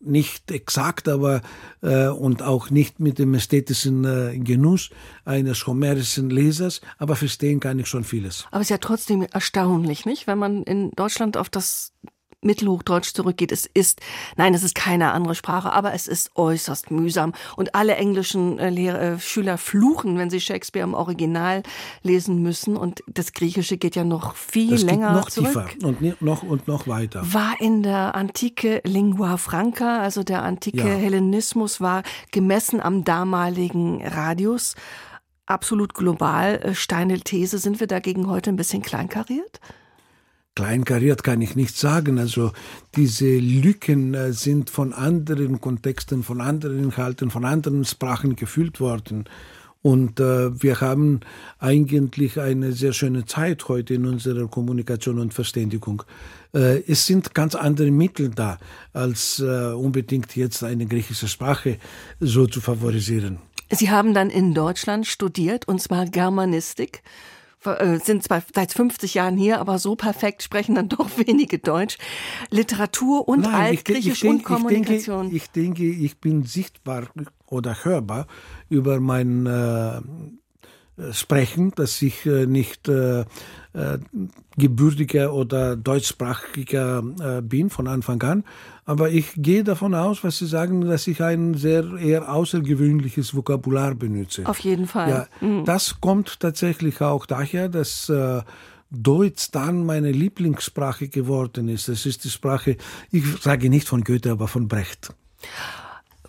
nicht 0.00 0.50
exakt, 0.50 1.08
aber 1.08 1.42
äh, 1.82 2.08
und 2.08 2.42
auch 2.42 2.70
nicht 2.70 3.00
mit 3.00 3.18
dem 3.18 3.34
ästhetischen 3.34 4.04
äh, 4.04 4.38
Genuss 4.38 4.90
eines 5.24 5.66
homerischen 5.66 6.30
Lesers, 6.30 6.80
aber 6.98 7.16
verstehen 7.16 7.60
kann 7.60 7.78
ich 7.78 7.86
schon 7.86 8.04
vieles. 8.04 8.46
Aber 8.50 8.60
es 8.60 8.66
ist 8.66 8.70
ja 8.70 8.78
trotzdem 8.78 9.22
erstaunlich, 9.22 10.06
nicht? 10.06 10.26
Wenn 10.26 10.38
man 10.38 10.62
in 10.62 10.90
Deutschland 10.92 11.36
auf 11.36 11.50
das 11.50 11.92
Mittelhochdeutsch 12.42 13.12
zurückgeht. 13.14 13.52
Es 13.52 13.66
ist, 13.66 14.00
nein, 14.36 14.54
es 14.54 14.62
ist 14.62 14.74
keine 14.74 15.12
andere 15.12 15.34
Sprache, 15.34 15.72
aber 15.72 15.92
es 15.94 16.06
ist 16.08 16.30
äußerst 16.36 16.90
mühsam. 16.90 17.32
Und 17.56 17.74
alle 17.74 17.96
englischen 17.96 18.58
äh, 18.58 18.70
Lehrer, 18.70 19.00
äh, 19.00 19.18
Schüler 19.18 19.58
fluchen, 19.58 20.16
wenn 20.18 20.30
sie 20.30 20.40
Shakespeare 20.40 20.84
im 20.84 20.94
Original 20.94 21.62
lesen 22.02 22.42
müssen. 22.42 22.76
Und 22.76 23.02
das 23.06 23.32
Griechische 23.32 23.76
geht 23.76 23.96
ja 23.96 24.04
noch 24.04 24.34
viel 24.34 24.70
das 24.70 24.82
länger 24.82 25.12
noch 25.12 25.30
zurück. 25.30 25.70
tiefer 25.70 25.86
und 25.86 26.22
noch 26.22 26.42
und 26.42 26.66
noch 26.66 26.86
weiter. 26.88 27.22
War 27.32 27.60
in 27.60 27.82
der 27.82 28.14
Antike 28.14 28.80
Lingua 28.84 29.36
Franca, 29.36 30.00
also 30.00 30.22
der 30.22 30.42
antike 30.42 30.78
Ja. 30.78 30.84
Hellenismus, 30.84 31.80
war 31.80 32.02
gemessen 32.30 32.80
am 32.80 33.04
damaligen 33.04 34.06
Radius 34.06 34.74
absolut 35.46 35.94
global. 35.94 36.60
Äh, 36.62 36.74
Steine 36.74 37.20
These, 37.20 37.58
sind 37.58 37.80
wir 37.80 37.86
dagegen 37.86 38.28
heute 38.28 38.50
ein 38.50 38.56
bisschen 38.56 38.82
kleinkariert? 38.82 39.60
Kleinkariert 40.54 41.22
kann 41.22 41.40
ich 41.40 41.56
nicht 41.56 41.76
sagen. 41.76 42.18
Also 42.18 42.52
diese 42.96 43.38
Lücken 43.38 44.14
äh, 44.14 44.32
sind 44.32 44.70
von 44.70 44.92
anderen 44.92 45.60
Kontexten, 45.60 46.22
von 46.22 46.40
anderen 46.40 46.82
Inhalten, 46.82 47.30
von 47.30 47.44
anderen 47.44 47.84
Sprachen 47.84 48.36
gefüllt 48.36 48.80
worden. 48.80 49.28
Und 49.82 50.20
äh, 50.20 50.62
wir 50.62 50.80
haben 50.82 51.20
eigentlich 51.58 52.38
eine 52.38 52.72
sehr 52.72 52.92
schöne 52.92 53.24
Zeit 53.24 53.66
heute 53.68 53.94
in 53.94 54.04
unserer 54.06 54.46
Kommunikation 54.48 55.18
und 55.18 55.32
Verständigung. 55.32 56.02
Äh, 56.52 56.82
es 56.86 57.06
sind 57.06 57.34
ganz 57.34 57.54
andere 57.54 57.90
Mittel 57.90 58.28
da, 58.28 58.58
als 58.92 59.40
äh, 59.40 59.72
unbedingt 59.72 60.36
jetzt 60.36 60.62
eine 60.62 60.84
griechische 60.84 61.28
Sprache 61.28 61.78
so 62.18 62.46
zu 62.46 62.60
favorisieren. 62.60 63.38
Sie 63.70 63.90
haben 63.90 64.12
dann 64.12 64.30
in 64.30 64.52
Deutschland 64.52 65.06
studiert, 65.06 65.66
und 65.66 65.80
zwar 65.80 66.06
Germanistik. 66.06 67.02
Äh, 67.64 67.98
Sind 67.98 68.22
zwar 68.22 68.42
seit 68.54 68.72
50 68.72 69.14
Jahren 69.14 69.36
hier, 69.36 69.60
aber 69.60 69.78
so 69.78 69.96
perfekt 69.96 70.42
sprechen 70.42 70.74
dann 70.74 70.88
doch 70.88 71.10
wenige 71.16 71.58
Deutsch. 71.58 71.98
Literatur 72.50 73.28
und 73.28 73.40
Nein, 73.40 73.50
ich 73.74 73.78
Altgriechisch 73.78 74.12
ich 74.12 74.20
denk- 74.20 74.34
und 74.34 74.42
Kommunikation. 74.44 75.34
Ich 75.34 75.50
denke, 75.50 75.82
ich 75.84 75.90
denke, 75.90 76.04
ich 76.04 76.18
bin 76.18 76.44
sichtbar 76.44 77.04
oder 77.46 77.84
hörbar 77.84 78.26
über 78.68 79.00
mein 79.00 79.46
äh, 79.46 80.00
Sprechen, 81.12 81.72
dass 81.76 82.00
ich 82.02 82.26
äh, 82.26 82.46
nicht 82.46 82.88
äh, 82.88 83.20
äh, 83.72 83.98
gebürtiger 84.56 85.32
oder 85.32 85.76
deutschsprachiger 85.76 87.02
äh, 87.20 87.42
bin 87.42 87.70
von 87.70 87.86
Anfang 87.86 88.22
an. 88.22 88.44
Aber 88.90 89.08
ich 89.08 89.34
gehe 89.36 89.62
davon 89.62 89.94
aus, 89.94 90.24
was 90.24 90.38
Sie 90.38 90.48
sagen, 90.48 90.80
dass 90.80 91.06
ich 91.06 91.22
ein 91.22 91.54
sehr 91.54 91.84
eher 91.94 92.28
außergewöhnliches 92.34 93.36
Vokabular 93.36 93.94
benutze. 93.94 94.44
Auf 94.46 94.58
jeden 94.58 94.88
Fall. 94.88 95.28
Ja, 95.40 95.62
das 95.62 96.00
kommt 96.00 96.40
tatsächlich 96.40 97.00
auch 97.00 97.24
daher, 97.24 97.68
dass 97.68 98.08
äh, 98.08 98.42
Deutsch 98.90 99.52
dann 99.52 99.86
meine 99.86 100.10
Lieblingssprache 100.10 101.06
geworden 101.06 101.68
ist. 101.68 101.88
Das 101.88 102.04
ist 102.04 102.24
die 102.24 102.30
Sprache, 102.30 102.78
ich 103.12 103.22
sage 103.40 103.70
nicht 103.70 103.86
von 103.86 104.02
Goethe, 104.02 104.32
aber 104.32 104.48
von 104.48 104.66
Brecht. 104.66 105.14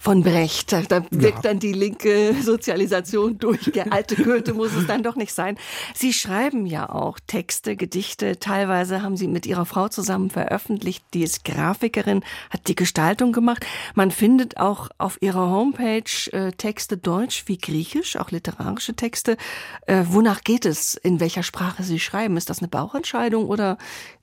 Von 0.01 0.23
Brecht, 0.23 0.73
da, 0.73 1.05
wirkt 1.11 1.45
dann 1.45 1.59
die 1.59 1.73
linke 1.73 2.33
Sozialisation 2.41 3.37
durch. 3.37 3.65
Der 3.65 3.93
alte 3.93 4.15
Goethe 4.15 4.55
muss 4.55 4.73
es 4.73 4.87
dann 4.87 5.03
doch 5.03 5.15
nicht 5.15 5.31
sein. 5.31 5.59
Sie 5.93 6.11
schreiben 6.11 6.65
ja 6.65 6.89
auch 6.89 7.19
Texte, 7.27 7.75
Gedichte. 7.75 8.39
Teilweise 8.39 9.03
haben 9.03 9.15
Sie 9.15 9.27
mit 9.27 9.45
Ihrer 9.45 9.67
Frau 9.67 9.89
zusammen 9.89 10.31
veröffentlicht. 10.31 11.05
Die 11.13 11.21
ist 11.21 11.45
Grafikerin, 11.45 12.23
hat 12.49 12.67
die 12.67 12.73
Gestaltung 12.73 13.31
gemacht. 13.31 13.63
Man 13.93 14.09
findet 14.09 14.57
auch 14.57 14.89
auf 14.97 15.21
Ihrer 15.21 15.51
Homepage 15.51 16.31
äh, 16.31 16.51
Texte 16.53 16.97
Deutsch 16.97 17.43
wie 17.45 17.59
Griechisch, 17.59 18.15
auch 18.15 18.31
literarische 18.31 18.95
Texte. 18.95 19.37
Äh, 19.85 20.05
wonach 20.07 20.43
geht 20.43 20.65
es? 20.65 20.95
In 20.95 21.19
welcher 21.19 21.43
Sprache 21.43 21.83
Sie 21.83 21.99
schreiben? 21.99 22.37
Ist 22.37 22.49
das 22.49 22.57
eine 22.57 22.69
Bauchentscheidung 22.69 23.45
oder 23.45 23.77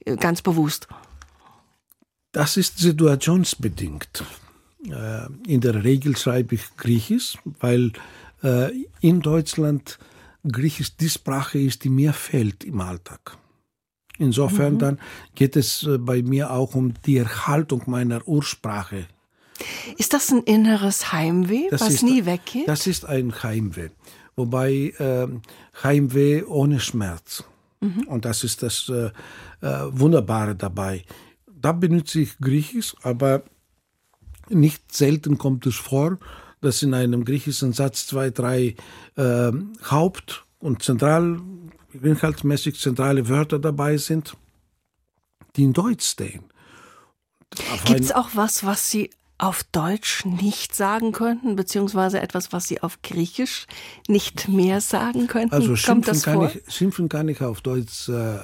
äh, 0.04 0.16
ganz 0.16 0.42
bewusst? 0.42 0.88
Das 2.32 2.56
ist 2.56 2.78
situationsbedingt. 2.78 4.24
Äh, 4.86 5.26
In 5.46 5.60
der 5.60 5.82
Regel 5.84 6.16
schreibe 6.16 6.54
ich 6.54 6.76
Griechisch, 6.76 7.38
weil 7.60 7.92
äh, 8.42 8.70
in 9.00 9.20
Deutschland 9.20 9.98
Griechisch 10.46 10.96
die 10.96 11.08
Sprache 11.08 11.58
ist, 11.58 11.84
die 11.84 11.90
mir 11.90 12.12
fällt 12.12 12.64
im 12.64 12.80
Alltag. 12.80 13.36
Insofern 14.18 14.74
mhm. 14.74 14.78
dann 14.78 14.98
geht 15.34 15.56
es 15.56 15.84
äh, 15.84 15.98
bei 15.98 16.22
mir 16.22 16.50
auch 16.50 16.74
um 16.74 16.94
die 17.06 17.18
Erhaltung 17.18 17.82
meiner 17.86 18.26
Ursprache. 18.26 19.06
Ist 19.96 20.12
das 20.12 20.30
ein 20.30 20.42
inneres 20.44 21.12
Heimweh, 21.12 21.68
das 21.70 21.80
was 21.80 21.94
ist, 21.94 22.02
nie 22.04 22.24
weggeht? 22.24 22.68
Das 22.68 22.86
ist 22.86 23.04
ein 23.04 23.42
Heimweh. 23.42 23.88
Wobei 24.36 24.94
äh, 24.98 25.26
Heimweh 25.82 26.44
ohne 26.44 26.78
Schmerz. 26.78 27.42
Mhm. 27.80 28.04
Und 28.06 28.24
das 28.24 28.44
ist 28.44 28.62
das 28.62 28.88
äh, 28.88 29.10
Wunderbare 29.60 30.54
dabei. 30.54 31.02
Da 31.46 31.72
benutze 31.72 32.20
ich 32.20 32.38
Griechisch, 32.38 32.94
aber 33.02 33.42
nicht 34.50 34.94
selten 34.94 35.38
kommt 35.38 35.66
es 35.66 35.76
vor, 35.76 36.18
dass 36.61 36.82
in 36.82 36.94
einem 36.94 37.24
griechischen 37.24 37.72
Satz 37.72 38.06
zwei, 38.06 38.30
drei 38.30 38.74
äh, 39.16 39.52
Haupt- 39.90 40.44
und 40.58 40.82
zentral, 40.82 41.40
inhaltsmäßig 42.02 42.78
zentrale 42.80 43.28
Wörter 43.28 43.58
dabei 43.58 43.96
sind, 43.96 44.37
die 45.56 45.64
in 45.64 45.72
Deutsch 45.72 46.06
stehen. 46.06 46.44
Gibt 47.84 48.00
es 48.00 48.12
auch 48.12 48.30
was, 48.34 48.64
was 48.64 48.90
Sie 48.90 49.11
auf 49.38 49.62
Deutsch 49.62 50.24
nicht 50.24 50.74
sagen 50.74 51.12
könnten, 51.12 51.54
beziehungsweise 51.54 52.20
etwas, 52.20 52.52
was 52.52 52.66
Sie 52.66 52.82
auf 52.82 53.00
Griechisch 53.02 53.66
nicht 54.08 54.48
mehr 54.48 54.80
sagen 54.80 55.28
könnten? 55.28 55.54
Also 55.54 55.76
schimpfen, 55.76 56.20
kann 56.20 56.42
ich, 56.42 56.74
schimpfen 56.74 57.08
kann 57.08 57.28
ich 57.28 57.40
auf 57.40 57.61
Deutsch 57.61 58.08
äh, 58.08 58.38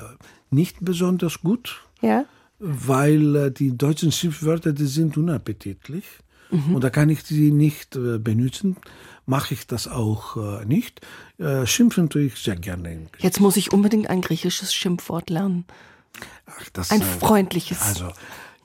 nicht 0.50 0.76
besonders 0.80 1.40
gut, 1.40 1.82
ja? 2.00 2.24
Weil 2.64 3.36
äh, 3.36 3.50
die 3.50 3.76
deutschen 3.76 4.10
Schimpfwörter, 4.10 4.72
die 4.72 4.86
sind 4.86 5.16
unappetitlich. 5.16 6.04
Mhm. 6.50 6.76
Und 6.76 6.84
da 6.84 6.90
kann 6.90 7.08
ich 7.08 7.22
sie 7.22 7.50
nicht 7.50 7.96
äh, 7.96 8.18
benutzen, 8.18 8.76
mache 9.26 9.54
ich 9.54 9.66
das 9.66 9.88
auch 9.88 10.36
äh, 10.36 10.64
nicht. 10.64 11.00
Schimpfen 11.64 12.10
tue 12.10 12.22
ich 12.22 12.36
sehr 12.36 12.54
gerne. 12.54 13.08
Jetzt 13.18 13.40
muss 13.40 13.56
ich 13.56 13.72
unbedingt 13.72 14.08
ein 14.08 14.20
griechisches 14.20 14.72
Schimpfwort 14.72 15.30
lernen. 15.30 15.64
Ach, 16.46 16.68
das, 16.72 16.92
ein 16.92 17.02
freundliches. 17.02 17.82
Also 17.82 18.12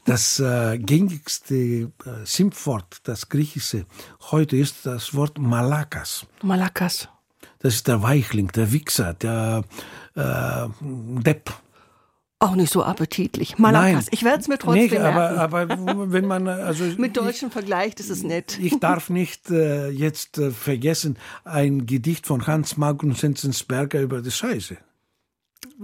das 0.05 0.39
äh, 0.39 0.77
gängigste 0.79 1.55
äh, 1.55 1.89
Schimpfwort, 2.25 3.01
das 3.03 3.29
griechische, 3.29 3.85
heute 4.31 4.57
ist 4.57 4.85
das 4.85 5.13
Wort 5.13 5.37
Malakas. 5.37 6.25
Malakas. 6.41 7.09
Das 7.59 7.75
ist 7.75 7.87
der 7.87 8.01
Weichling, 8.01 8.47
der 8.47 8.71
Wichser, 8.71 9.13
der 9.13 9.63
äh, 10.15 10.67
Depp. 10.81 11.53
Auch 12.41 12.55
nicht 12.55 12.71
so 12.71 12.83
appetitlich. 12.83 13.57
Malakas. 13.57 14.07
Ich 14.11 14.23
werde 14.23 14.39
es 14.39 14.47
mir 14.47 14.57
trotzdem 14.57 14.89
nee, 14.89 14.97
aber, 14.97 15.31
aber 15.31 15.67
wenn 16.11 16.25
man 16.25 16.47
also 16.47 16.85
mit 16.97 17.17
Deutschen 17.17 17.51
vergleicht, 17.51 17.99
ist 17.99 18.09
es 18.09 18.23
nett. 18.23 18.57
Ich 18.61 18.79
darf 18.79 19.09
nicht 19.09 19.49
äh, 19.51 19.89
jetzt 19.89 20.37
äh, 20.37 20.51
vergessen 20.51 21.17
ein 21.43 21.85
Gedicht 21.85 22.25
von 22.25 22.47
Hans 22.47 22.77
Magnus 22.77 23.23
Enzensberger 23.23 23.99
über 23.99 24.21
die 24.21 24.31
Scheiße. 24.31 24.77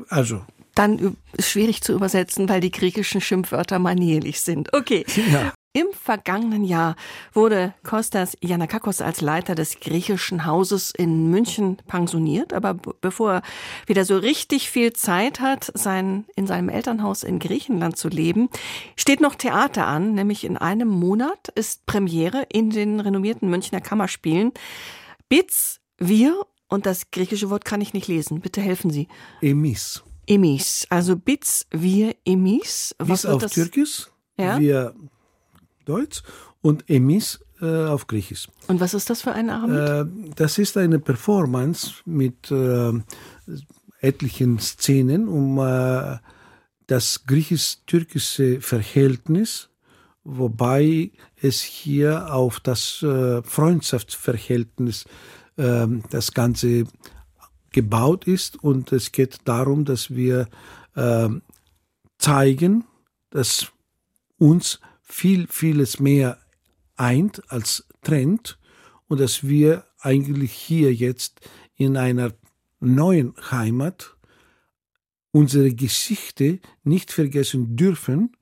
Also 0.08 0.46
dann 0.76 1.18
ist 1.34 1.50
schwierig 1.50 1.82
zu 1.82 1.94
übersetzen, 1.94 2.48
weil 2.50 2.60
die 2.60 2.72
griechischen 2.72 3.22
Schimpfwörter 3.22 3.80
manierlich 3.80 4.42
sind. 4.42 4.74
Okay. 4.74 5.06
Ja. 5.32 5.54
Im 5.76 5.88
vergangenen 5.92 6.64
Jahr 6.64 6.96
wurde 7.34 7.74
Kostas 7.84 8.38
Yanakakos 8.40 9.02
als 9.02 9.20
Leiter 9.20 9.56
des 9.56 9.82
griechischen 9.82 10.46
Hauses 10.46 10.92
in 10.92 11.30
München 11.30 11.76
pensioniert, 11.86 12.54
aber 12.54 12.76
bevor 12.76 13.34
er 13.34 13.42
wieder 13.86 14.06
so 14.06 14.16
richtig 14.16 14.70
viel 14.70 14.94
Zeit 14.94 15.42
hat, 15.42 15.70
sein, 15.74 16.24
in 16.38 16.48
seinem 16.48 16.70
Elternhaus 16.70 17.24
in 17.24 17.40
Griechenland 17.40 17.98
zu 17.98 18.08
leben, 18.08 18.48
steht 18.96 19.20
noch 19.20 19.36
Theater 19.36 19.86
an, 19.86 20.14
nämlich 20.14 20.46
in 20.46 20.56
einem 20.56 20.88
Monat 20.88 21.50
ist 21.56 21.86
Premiere 21.86 22.48
in 22.50 22.70
den 22.70 23.02
renommierten 23.02 23.50
Münchner 23.50 23.82
Kammerspielen. 23.82 24.54
Bitz, 25.28 25.82
wir 25.98 26.46
und 26.70 26.86
das 26.86 27.12
griechische 27.12 27.50
Wort 27.50 27.66
kann 27.66 27.82
ich 27.82 27.94
nicht 27.94 28.08
lesen. 28.08 28.40
Bitte 28.40 28.62
helfen 28.62 28.92
Sie. 28.92 29.10
Emis. 29.42 30.06
Emis, 30.26 30.88
also 30.90 31.18
Bitz, 31.18 31.66
wir, 31.70 32.16
Emis. 32.24 32.96
Was 32.98 33.24
Bis 33.24 33.26
auf 33.26 33.42
das? 33.42 33.52
Türkisch, 33.52 34.08
ja? 34.38 34.58
wir 34.58 34.96
Deutsch 35.86 36.24
und 36.62 36.90
Emis 36.90 37.40
äh, 37.62 37.86
auf 37.86 38.08
Griechisch. 38.08 38.48
Und 38.68 38.80
was 38.80 38.94
ist 38.94 39.10
das 39.10 39.22
für 39.22 39.32
ein 39.32 39.50
Abend? 39.50 39.76
Äh, 39.76 40.32
das 40.36 40.58
ist 40.58 40.78
eine 40.78 41.00
Performance 41.00 41.94
mit 42.06 42.52
äh, 42.52 42.92
etlichen 44.02 44.60
Szenen 44.60 45.28
um 45.28 45.60
äh, 45.60 46.18
das 46.88 47.26
griechisch-türkische 47.26 48.62
Verhältnis, 48.62 49.70
wobei 50.24 51.12
es 51.42 51.62
hier 51.62 52.34
auf 52.34 52.60
das 52.60 53.02
äh, 53.02 53.42
Freundschaftsverhältnis 53.42 55.06
ähm, 55.58 56.04
das 56.10 56.34
Ganze 56.34 56.86
gebaut 57.72 58.26
ist 58.28 58.64
und 58.64 58.92
es 58.92 59.12
geht 59.12 59.40
darum, 59.46 59.86
dass 59.86 60.12
wir 60.12 60.48
äh, 60.96 61.30
zeigen, 62.18 62.86
dass 63.32 63.72
uns 64.38 64.80
viel, 65.16 65.48
vieles 65.50 66.00
mehr 66.02 66.38
eint 66.98 67.42
als 67.50 67.88
trennt 68.04 68.60
und 69.08 69.22
dass 69.22 69.48
wir 69.48 69.86
eigentlich 70.00 70.52
hier 70.52 70.94
jetzt 70.94 71.40
in 71.78 71.96
einer 71.96 72.34
neuen 72.82 73.34
Heimat 73.50 74.18
unsere 75.32 75.74
Geschichte 75.74 76.60
nicht 76.84 77.14
vergessen 77.14 77.78
dürfen, 77.78 78.36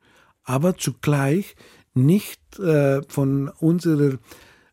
aber 0.44 0.76
zugleich 0.76 1.56
nicht 1.94 2.42
äh, 2.58 3.04
von 3.08 3.50
unserer 3.50 4.18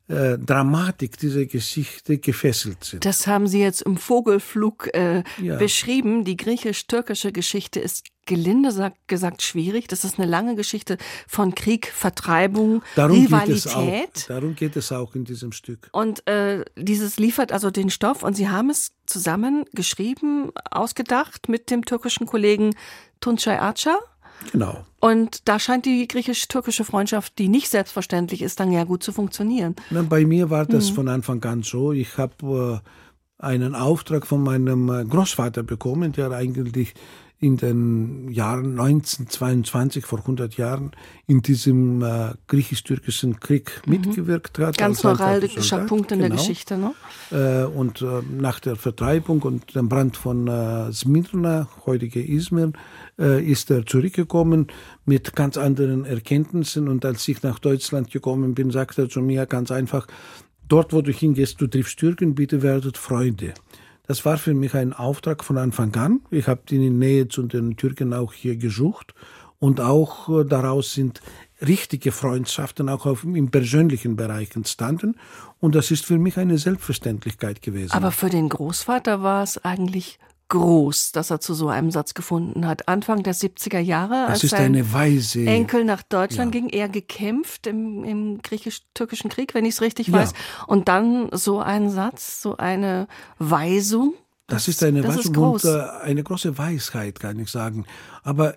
äh, 0.09 0.39
Dramatik 0.39 1.19
dieser 1.19 1.45
Geschichte 1.45 2.19
gefesselt 2.19 2.83
sind. 2.83 3.05
Das 3.05 3.27
haben 3.27 3.47
Sie 3.47 3.61
jetzt 3.61 3.83
im 3.83 3.99
Vogelflug 3.99 4.89
äh, 4.95 5.23
ja. 5.41 5.57
beschrieben. 5.57 6.25
Die 6.25 6.37
griechisch-türkische 6.37 7.31
Geschichte 7.31 7.79
ist 7.79 8.05
gelinde 8.31 8.93
gesagt 9.09 9.43
schwierig. 9.43 9.89
Das 9.89 10.05
ist 10.05 10.19
eine 10.19 10.31
lange 10.31 10.55
Geschichte 10.55 10.99
von 11.27 11.53
Krieg, 11.57 11.89
Vertreibung, 11.89 12.83
darum 12.95 13.19
Rivalität. 13.19 13.65
Geht 13.67 14.23
auch, 14.23 14.27
darum 14.29 14.55
geht 14.55 14.77
es 14.77 14.93
auch 14.93 15.17
in 15.17 15.25
diesem 15.25 15.51
Stück. 15.51 15.89
Und 15.91 16.27
äh, 16.29 16.65
dieses 16.77 17.19
liefert 17.19 17.51
also 17.51 17.73
den 17.73 17.91
Stoff 17.91 18.23
und 18.23 18.35
Sie 18.35 18.49
haben 18.49 18.71
es 18.71 18.93
zusammen 19.05 19.65
geschrieben, 19.73 20.53
ausgedacht 20.71 21.49
mit 21.49 21.71
dem 21.71 21.85
türkischen 21.85 22.27
Kollegen 22.27 22.77
Tunçay 23.21 23.59
Arca. 23.59 23.99
Genau. 24.53 24.87
Und 25.01 25.49
da 25.49 25.59
scheint 25.59 25.85
die 25.87 26.07
griechisch-türkische 26.07 26.85
Freundschaft, 26.85 27.37
die 27.39 27.49
nicht 27.49 27.69
selbstverständlich 27.69 28.43
ist, 28.43 28.61
dann 28.61 28.71
ja 28.71 28.85
gut 28.85 29.03
zu 29.03 29.13
funktionieren. 29.13 29.75
Na, 29.91 30.03
bei 30.03 30.25
mir 30.25 30.51
war 30.51 30.67
das 30.67 30.91
mhm. 30.91 30.95
von 30.95 31.09
Anfang 31.09 31.45
an 31.45 31.63
so. 31.65 31.93
Ich 31.93 32.17
habe 32.17 32.81
äh, 32.83 33.45
einen 33.45 33.75
Auftrag 33.75 34.27
von 34.27 34.43
meinem 34.43 34.89
äh, 34.89 35.05
Großvater 35.05 35.65
bekommen, 35.65 36.13
der 36.13 36.31
eigentlich 36.31 36.95
in 37.43 37.57
den 37.57 38.31
Jahren 38.31 38.79
1922, 38.79 40.05
vor 40.05 40.19
100 40.19 40.59
Jahren, 40.59 40.93
in 41.27 41.41
diesem 41.41 42.03
äh, 42.03 42.35
griechisch-türkischen 42.49 43.41
Krieg 43.41 43.81
mhm. 43.87 43.93
mitgewirkt 43.93 44.59
hat. 44.59 44.77
Ganz 44.77 45.03
neuralgischer 45.03 45.87
Punkt 45.87 46.13
in 46.13 46.19
genau. 46.19 46.29
der 46.29 46.37
Geschichte, 46.37 46.77
ne? 46.77 46.95
Äh, 47.31 47.65
und 47.65 48.03
äh, 48.03 48.21
nach 48.31 48.61
der 48.61 48.77
Vertreibung 48.77 49.41
und 49.41 49.75
dem 49.75 49.89
Brand 49.89 50.19
von 50.19 50.49
äh, 50.49 50.93
Smyrna, 50.93 51.67
heutige 51.87 52.23
Izmir, 52.23 52.73
äh, 53.19 53.43
ist 53.43 53.71
er 53.71 53.87
zurückgekommen 53.87 54.67
mit 55.07 55.35
ganz 55.35 55.57
anderen 55.57 56.05
Erkenntnissen. 56.05 56.89
Und 56.89 57.07
als 57.07 57.27
ich 57.27 57.43
nach 57.43 57.59
Deutschland 57.59 58.11
gekommen 58.11 58.55
bin, 58.55 58.71
sagte 58.71 59.03
er 59.03 59.09
zu 59.09 59.23
mir 59.23 59.47
ganz 59.47 59.71
einfach, 59.71 60.07
dort, 60.69 60.93
wo 60.93 61.01
du 61.01 61.11
hingehst, 61.11 61.59
du 61.61 61.67
triffst 61.67 61.99
Türken, 61.99 62.35
bitte 62.35 62.61
werdet 62.61 62.99
Freunde. 62.99 63.55
Das 64.11 64.25
war 64.25 64.39
für 64.39 64.55
mich 64.55 64.75
ein 64.75 64.93
Auftrag 64.93 65.45
von 65.45 65.57
Anfang 65.57 65.95
an. 65.95 66.21
Ich 66.33 66.49
habe 66.49 66.63
die 66.69 66.91
Nähe 66.91 67.29
zu 67.29 67.45
den 67.45 67.77
Türken 67.77 68.13
auch 68.13 68.33
hier 68.33 68.57
gesucht 68.57 69.15
und 69.61 69.81
auch 69.81 70.29
äh, 70.29 70.45
daraus 70.45 70.95
sind 70.95 71.23
richtige 71.65 72.11
Freundschaften 72.11 72.89
auch 72.89 73.07
auf, 73.07 73.23
im 73.23 73.53
persönlichen 73.53 74.17
Bereich 74.17 74.57
entstanden. 74.57 75.15
Und 75.61 75.77
das 75.77 75.93
ist 75.93 76.07
für 76.07 76.19
mich 76.19 76.39
eine 76.39 76.59
Selbstverständlichkeit 76.59 77.63
gewesen. 77.63 77.93
Aber 77.93 78.11
für 78.11 78.31
den 78.31 78.49
Großvater 78.49 79.23
war 79.23 79.45
es 79.45 79.65
eigentlich 79.65 80.19
groß, 80.51 81.13
dass 81.13 81.31
er 81.31 81.41
zu 81.41 81.55
so 81.55 81.69
einem 81.69 81.91
Satz 81.91 82.13
gefunden 82.13 82.67
hat. 82.67 82.89
Anfang 82.89 83.23
der 83.23 83.35
70er 83.35 83.79
Jahre, 83.79 84.27
das 84.29 84.43
als 84.43 84.51
sein 84.51 84.75
Enkel 85.47 85.85
nach 85.85 86.03
Deutschland 86.03 86.55
ja. 86.55 86.61
ging, 86.61 86.69
er 86.69 86.89
gekämpft 86.89 87.67
im, 87.67 88.05
im 88.05 88.43
griechisch-türkischen 88.43 89.31
Krieg, 89.31 89.55
wenn 89.55 89.65
ich 89.65 89.75
es 89.75 89.81
richtig 89.81 90.09
ja. 90.09 90.15
weiß. 90.15 90.35
Und 90.67 90.89
dann 90.89 91.31
so 91.33 91.61
ein 91.61 91.89
Satz, 91.89 92.43
so 92.43 92.57
eine 92.59 93.09
Weisung. 93.39 94.15
Das, 94.47 94.65
das 94.65 94.69
ist 94.69 94.85
eine 94.85 95.01
das 95.01 95.19
Weisung 95.19 95.37
und 95.37 95.65
äh, 95.65 95.81
eine 96.03 96.23
große 96.23 96.59
Weisheit, 96.59 97.21
kann 97.21 97.39
ich 97.39 97.49
sagen. 97.49 97.87
Aber 98.25 98.55
äh, 98.55 98.57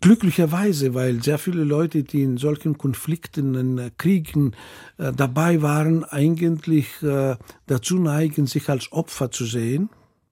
glücklicherweise, 0.00 0.94
weil 0.94 1.22
sehr 1.22 1.38
viele 1.38 1.64
Leute, 1.64 2.04
die 2.04 2.22
in 2.22 2.36
solchen 2.36 2.76
Konflikten, 2.76 3.54
in 3.54 3.78
äh, 3.78 3.90
Kriegen 3.96 4.52
äh, 4.98 5.12
dabei 5.12 5.62
waren, 5.62 6.04
eigentlich 6.04 7.02
äh, 7.02 7.36
dazu 7.66 7.98
neigen, 7.98 8.46
sich 8.46 8.68
als 8.68 8.92
Opfer 8.92 9.30
zu 9.30 9.46
sehen. 9.46 9.88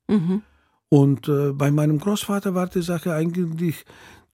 Mhm. 0.08 0.42
Und 0.88 1.28
äh, 1.28 1.52
bei 1.52 1.70
meinem 1.70 1.98
Großvater 1.98 2.54
war 2.54 2.68
die 2.68 2.82
Sache 2.82 3.12
eigentlich 3.14 3.84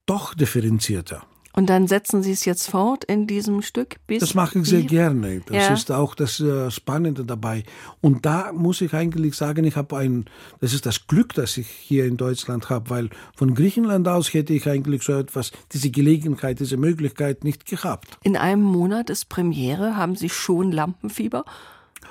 doch 0.05 0.33
differenzierter. 0.33 1.23
Und 1.55 1.69
dann 1.69 1.87
setzen 1.87 2.23
Sie 2.23 2.31
es 2.31 2.45
jetzt 2.45 2.67
fort 2.67 3.03
in 3.03 3.27
diesem 3.27 3.61
Stück 3.61 3.97
bis. 4.07 4.21
Das 4.21 4.33
mache 4.33 4.57
ich 4.57 4.65
sehr 4.65 4.81
gerne. 4.81 5.41
Das 5.45 5.55
Ja. 5.67 5.73
ist 5.73 5.91
auch 5.91 6.15
das 6.15 6.39
äh, 6.39 6.71
Spannende 6.71 7.25
dabei. 7.25 7.63
Und 8.01 8.25
da 8.25 8.51
muss 8.51 8.81
ich 8.81 8.93
eigentlich 8.95 9.35
sagen, 9.35 9.63
ich 9.63 9.75
habe 9.75 9.95
ein, 9.97 10.25
das 10.61 10.73
ist 10.73 10.87
das 10.87 11.05
Glück, 11.05 11.35
das 11.35 11.57
ich 11.57 11.67
hier 11.67 12.05
in 12.05 12.17
Deutschland 12.17 12.71
habe, 12.71 12.89
weil 12.89 13.09
von 13.35 13.53
Griechenland 13.53 14.07
aus 14.07 14.33
hätte 14.33 14.51
ich 14.53 14.67
eigentlich 14.67 15.03
so 15.03 15.13
etwas, 15.13 15.51
diese 15.71 15.91
Gelegenheit, 15.91 16.59
diese 16.59 16.77
Möglichkeit 16.77 17.43
nicht 17.43 17.67
gehabt. 17.67 18.17
In 18.23 18.35
einem 18.35 18.63
Monat 18.63 19.11
ist 19.11 19.29
Premiere. 19.29 19.95
Haben 19.95 20.15
Sie 20.15 20.29
schon 20.29 20.71
Lampenfieber? 20.71 21.45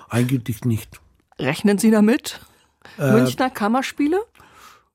Eigentlich 0.08 0.64
nicht. 0.64 1.00
Rechnen 1.40 1.78
Sie 1.78 1.90
damit? 1.90 2.38
Äh, 2.96 3.10
Münchner 3.12 3.50
Kammerspiele? 3.50 4.20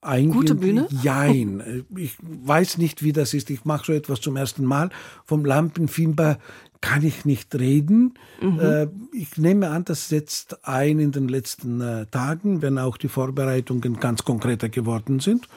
Eigentlich, 0.08 0.34
Gute 0.34 0.56
Bühne? 0.56 0.88
Jein. 1.04 1.86
Ich 1.96 2.16
weiß 2.22 2.78
nicht, 2.78 3.04
wie 3.04 3.14
das 3.14 3.34
ist. 3.34 3.50
Ich 3.50 3.66
mache 3.66 3.86
so 3.88 3.94
etwas 3.94 4.22
zum 4.22 4.36
ersten 4.38 4.64
Mal. 4.66 4.90
Vom 5.26 5.44
Lampenfieber 5.46 6.38
kann 6.82 7.04
ich 7.04 7.26
nicht 7.26 7.54
reden. 7.56 8.14
Mhm. 8.42 8.60
Äh, 8.60 8.88
Ich 9.12 9.38
nehme 9.38 9.70
an, 9.70 9.84
das 9.86 10.10
setzt 10.10 10.66
ein 10.66 11.00
in 11.00 11.12
den 11.12 11.28
letzten 11.28 11.82
äh, 11.82 12.06
Tagen, 12.08 12.62
wenn 12.62 12.78
auch 12.78 12.98
die 12.98 13.08
Vorbereitungen 13.10 14.00
ganz 14.00 14.24
konkreter 14.24 14.70
geworden 14.70 15.20
sind. 15.20 15.48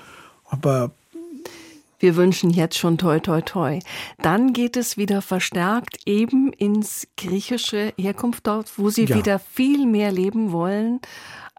Aber 0.48 0.92
Wir 2.00 2.16
wünschen 2.16 2.48
jetzt 2.50 2.78
schon 2.78 2.96
toi 2.96 3.20
toi 3.20 3.42
toi. 3.42 3.78
Dann 4.22 4.54
geht 4.54 4.76
es 4.78 4.96
wieder 4.96 5.20
verstärkt 5.20 5.98
eben 6.06 6.50
ins 6.54 7.06
griechische 7.18 7.92
Herkunftsdorf, 7.98 8.78
wo 8.78 8.88
Sie 8.88 9.04
Ja. 9.04 9.16
wieder 9.16 9.38
viel 9.38 9.84
mehr 9.86 10.10
leben 10.10 10.50
wollen 10.50 11.00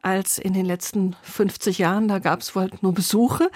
als 0.01 0.37
in 0.37 0.53
den 0.53 0.65
letzten 0.65 1.15
50 1.23 1.77
Jahren. 1.77 2.07
Da 2.07 2.19
gab 2.19 2.41
es 2.41 2.55
wohl 2.55 2.69
nur 2.81 2.93
Besuche. 2.93 3.49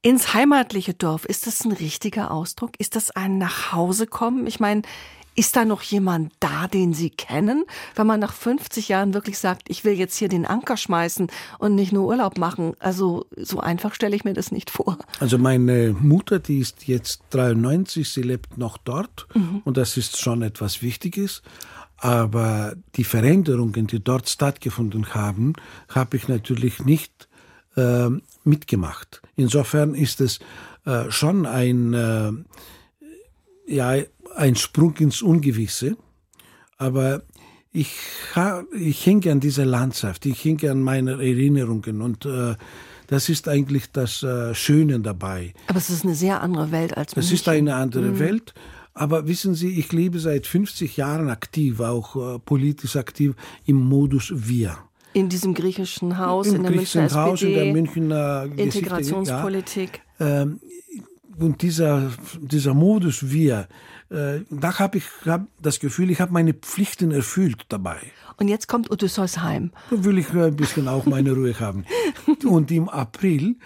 Ins 0.00 0.32
heimatliche 0.32 0.94
Dorf, 0.94 1.24
ist 1.24 1.46
das 1.46 1.64
ein 1.64 1.72
richtiger 1.72 2.30
Ausdruck? 2.30 2.72
Ist 2.78 2.94
das 2.94 3.10
ein 3.10 3.38
Nachhausekommen? 3.38 4.46
Ich 4.46 4.60
meine, 4.60 4.82
ist 5.38 5.54
da 5.54 5.64
noch 5.64 5.82
jemand 5.82 6.32
da, 6.40 6.66
den 6.66 6.92
Sie 6.92 7.10
kennen? 7.10 7.64
Wenn 7.94 8.08
man 8.08 8.18
nach 8.18 8.32
50 8.32 8.88
Jahren 8.88 9.14
wirklich 9.14 9.38
sagt, 9.38 9.70
ich 9.70 9.84
will 9.84 9.92
jetzt 9.92 10.16
hier 10.16 10.28
den 10.28 10.44
Anker 10.44 10.76
schmeißen 10.76 11.28
und 11.60 11.76
nicht 11.76 11.92
nur 11.92 12.08
Urlaub 12.08 12.38
machen. 12.38 12.74
Also 12.80 13.24
so 13.36 13.60
einfach 13.60 13.94
stelle 13.94 14.16
ich 14.16 14.24
mir 14.24 14.34
das 14.34 14.50
nicht 14.50 14.68
vor. 14.68 14.98
Also 15.20 15.38
meine 15.38 15.94
Mutter, 16.00 16.40
die 16.40 16.58
ist 16.58 16.88
jetzt 16.88 17.22
93, 17.30 18.08
sie 18.08 18.22
lebt 18.22 18.58
noch 18.58 18.78
dort 18.78 19.28
und 19.64 19.76
das 19.76 19.96
ist 19.96 20.20
schon 20.20 20.42
etwas 20.42 20.82
Wichtiges. 20.82 21.42
Aber 21.98 22.74
die 22.94 23.04
Veränderungen, 23.04 23.88
die 23.88 24.02
dort 24.02 24.28
stattgefunden 24.28 25.14
haben, 25.14 25.54
habe 25.88 26.16
ich 26.16 26.28
natürlich 26.28 26.84
nicht 26.84 27.28
äh, 27.76 28.08
mitgemacht. 28.44 29.20
Insofern 29.34 29.94
ist 29.94 30.20
es 30.20 30.38
äh, 30.84 31.10
schon 31.10 31.44
ein, 31.44 31.94
äh, 31.94 32.32
ja, 33.66 34.02
ein 34.36 34.54
Sprung 34.54 34.96
ins 34.98 35.22
Ungewisse. 35.22 35.96
Aber 36.76 37.22
ich, 37.72 37.94
ich 38.72 39.06
hänge 39.06 39.32
an 39.32 39.40
dieser 39.40 39.66
Landschaft, 39.66 40.24
ich 40.26 40.44
hänge 40.44 40.70
an 40.70 40.82
meine 40.82 41.12
Erinnerungen 41.12 42.00
und 42.00 42.24
äh, 42.24 42.54
das 43.08 43.28
ist 43.28 43.48
eigentlich 43.48 43.90
das 43.90 44.22
äh, 44.22 44.54
Schöne 44.54 45.00
dabei. 45.00 45.54
Aber 45.66 45.78
es 45.78 45.90
ist 45.90 46.04
eine 46.04 46.14
sehr 46.14 46.42
andere 46.42 46.70
Welt 46.70 46.96
als 46.96 47.16
München. 47.16 47.34
ist 47.34 47.48
eine 47.48 47.74
andere 47.74 48.18
Welt. 48.18 48.54
Aber 48.94 49.28
wissen 49.28 49.54
Sie, 49.54 49.78
ich 49.78 49.92
lebe 49.92 50.18
seit 50.18 50.46
50 50.46 50.96
Jahren 50.96 51.30
aktiv, 51.30 51.80
auch 51.80 52.16
äh, 52.16 52.38
politisch 52.38 52.96
aktiv 52.96 53.34
im 53.64 53.76
Modus 53.76 54.32
Wir. 54.34 54.76
in 55.12 55.28
diesem 55.28 55.54
griechischen 55.54 56.18
Haus, 56.18 56.48
in 56.48 56.56
Im 56.56 56.62
der 56.64 56.72
Münchner 56.72 57.02
griechischen 57.02 57.20
Haus, 57.20 57.42
in 57.42 57.48
der 57.54 57.66
SPD, 57.66 57.72
Münchner 57.72 58.48
Integrationspolitik. 58.56 60.00
Ja. 60.18 60.42
Ähm, 60.42 60.60
und 61.38 61.62
dieser, 61.62 62.10
dieser 62.40 62.74
Modus 62.74 63.30
Wir, 63.30 63.68
äh, 64.10 64.40
da 64.50 64.78
habe 64.78 64.98
ich 64.98 65.04
hab 65.24 65.46
das 65.62 65.78
Gefühl, 65.78 66.10
ich 66.10 66.20
habe 66.20 66.32
meine 66.32 66.54
Pflichten 66.54 67.10
erfüllt 67.12 67.66
dabei. 67.68 67.98
Und 68.38 68.48
jetzt 68.48 68.68
kommt 68.68 68.90
Odysseus 68.90 69.38
heim. 69.38 69.70
Da 69.90 70.04
will 70.04 70.18
ich 70.18 70.30
ein 70.32 70.56
bisschen 70.56 70.88
auch 70.88 71.06
meine 71.06 71.32
Ruhe 71.32 71.58
haben. 71.58 71.84
Und 72.44 72.70
im 72.70 72.88
April 72.88 73.56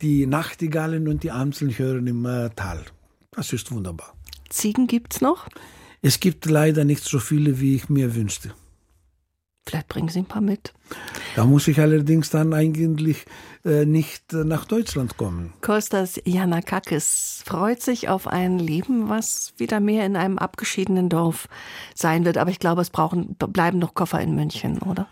die 0.00 0.26
Nachtigallen 0.26 1.08
und 1.08 1.24
die 1.24 1.32
Amseln 1.32 1.76
hören 1.76 2.06
im 2.06 2.24
äh, 2.24 2.50
Tal. 2.50 2.84
Das 3.32 3.52
ist 3.52 3.72
wunderbar. 3.72 4.14
Ziegen 4.48 4.86
gibt's 4.86 5.20
noch? 5.20 5.48
Es 6.02 6.20
gibt 6.20 6.46
leider 6.46 6.84
nicht 6.84 7.04
so 7.04 7.18
viele, 7.18 7.60
wie 7.60 7.74
ich 7.74 7.88
mir 7.88 8.14
wünschte. 8.14 8.52
Vielleicht 9.68 9.88
bringen 9.88 10.08
Sie 10.08 10.20
ein 10.20 10.24
paar 10.24 10.40
mit. 10.40 10.72
Da 11.36 11.44
muss 11.44 11.68
ich 11.68 11.78
allerdings 11.78 12.30
dann 12.30 12.54
eigentlich 12.54 13.26
äh, 13.66 13.84
nicht 13.84 14.32
äh, 14.32 14.44
nach 14.44 14.64
Deutschland 14.64 15.18
kommen. 15.18 15.52
Kostas 15.60 16.18
Janakakis 16.24 17.42
freut 17.44 17.82
sich 17.82 18.08
auf 18.08 18.26
ein 18.26 18.58
Leben, 18.58 19.10
was 19.10 19.52
wieder 19.58 19.78
mehr 19.80 20.06
in 20.06 20.16
einem 20.16 20.38
abgeschiedenen 20.38 21.10
Dorf 21.10 21.48
sein 21.94 22.24
wird. 22.24 22.38
Aber 22.38 22.50
ich 22.50 22.60
glaube, 22.60 22.80
es 22.80 22.88
brauchen, 22.88 23.36
bleiben 23.36 23.78
noch 23.78 23.92
Koffer 23.92 24.20
in 24.22 24.34
München, 24.34 24.78
oder? 24.78 25.06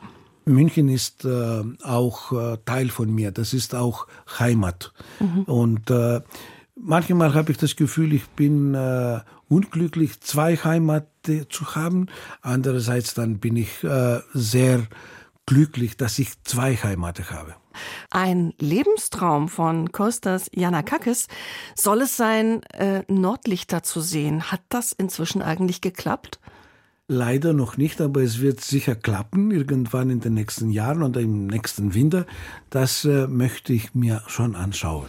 München 0.46 0.88
ist 0.88 1.26
äh, 1.26 1.62
auch 1.82 2.32
äh, 2.32 2.56
Teil 2.64 2.88
von 2.88 3.14
mir. 3.14 3.32
Das 3.32 3.52
ist 3.52 3.74
auch 3.74 4.06
Heimat. 4.38 4.92
Und 5.46 5.90
äh, 5.90 6.20
manchmal 6.76 7.34
habe 7.34 7.52
ich 7.52 7.58
das 7.58 7.76
Gefühl, 7.76 8.12
ich 8.12 8.26
bin 8.28 8.74
äh, 8.74 9.20
unglücklich, 9.48 10.20
zwei 10.20 10.56
Heimate 10.56 11.48
zu 11.48 11.74
haben. 11.74 12.06
Andererseits 12.42 13.14
dann 13.14 13.38
bin 13.38 13.56
ich 13.56 13.82
äh, 13.82 14.20
sehr 14.32 14.86
glücklich, 15.46 15.96
dass 15.96 16.18
ich 16.18 16.42
zwei 16.42 16.76
Heimate 16.76 17.30
habe. 17.30 17.54
Ein 18.10 18.54
Lebenstraum 18.58 19.48
von 19.48 19.92
Kostas 19.92 20.50
Janakakis 20.52 21.28
soll 21.74 22.02
es 22.02 22.16
sein, 22.16 22.62
äh, 22.72 23.02
Nordlichter 23.08 23.82
zu 23.82 24.00
sehen. 24.00 24.50
Hat 24.50 24.62
das 24.68 24.92
inzwischen 24.92 25.42
eigentlich 25.42 25.80
geklappt? 25.80 26.40
Leider 27.08 27.52
noch 27.52 27.76
nicht, 27.76 28.00
aber 28.00 28.20
es 28.22 28.40
wird 28.40 28.60
sicher 28.60 28.96
klappen, 28.96 29.52
irgendwann 29.52 30.10
in 30.10 30.18
den 30.18 30.34
nächsten 30.34 30.70
Jahren 30.70 31.04
oder 31.04 31.20
im 31.20 31.46
nächsten 31.46 31.94
Winter. 31.94 32.26
Das 32.68 33.04
äh, 33.04 33.28
möchte 33.28 33.72
ich 33.72 33.94
mir 33.94 34.24
schon 34.26 34.56
anschauen. 34.56 35.06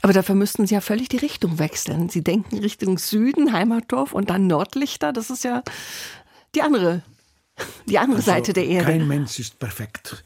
Aber 0.00 0.12
dafür 0.12 0.36
müssten 0.36 0.68
Sie 0.68 0.74
ja 0.74 0.80
völlig 0.80 1.08
die 1.08 1.16
Richtung 1.16 1.58
wechseln. 1.58 2.08
Sie 2.08 2.22
denken 2.22 2.58
Richtung 2.58 2.98
Süden, 2.98 3.52
Heimatdorf 3.52 4.12
und 4.12 4.30
dann 4.30 4.46
Nordlichter. 4.46 5.12
Das 5.12 5.28
ist 5.28 5.42
ja 5.42 5.64
die 6.54 6.62
andere, 6.62 7.02
die 7.86 7.98
andere 7.98 8.22
Seite 8.22 8.52
der 8.52 8.66
Erde. 8.66 8.86
Also 8.86 8.98
Kein 8.98 9.08
Mensch 9.08 9.40
ist 9.40 9.58
perfekt, 9.58 10.22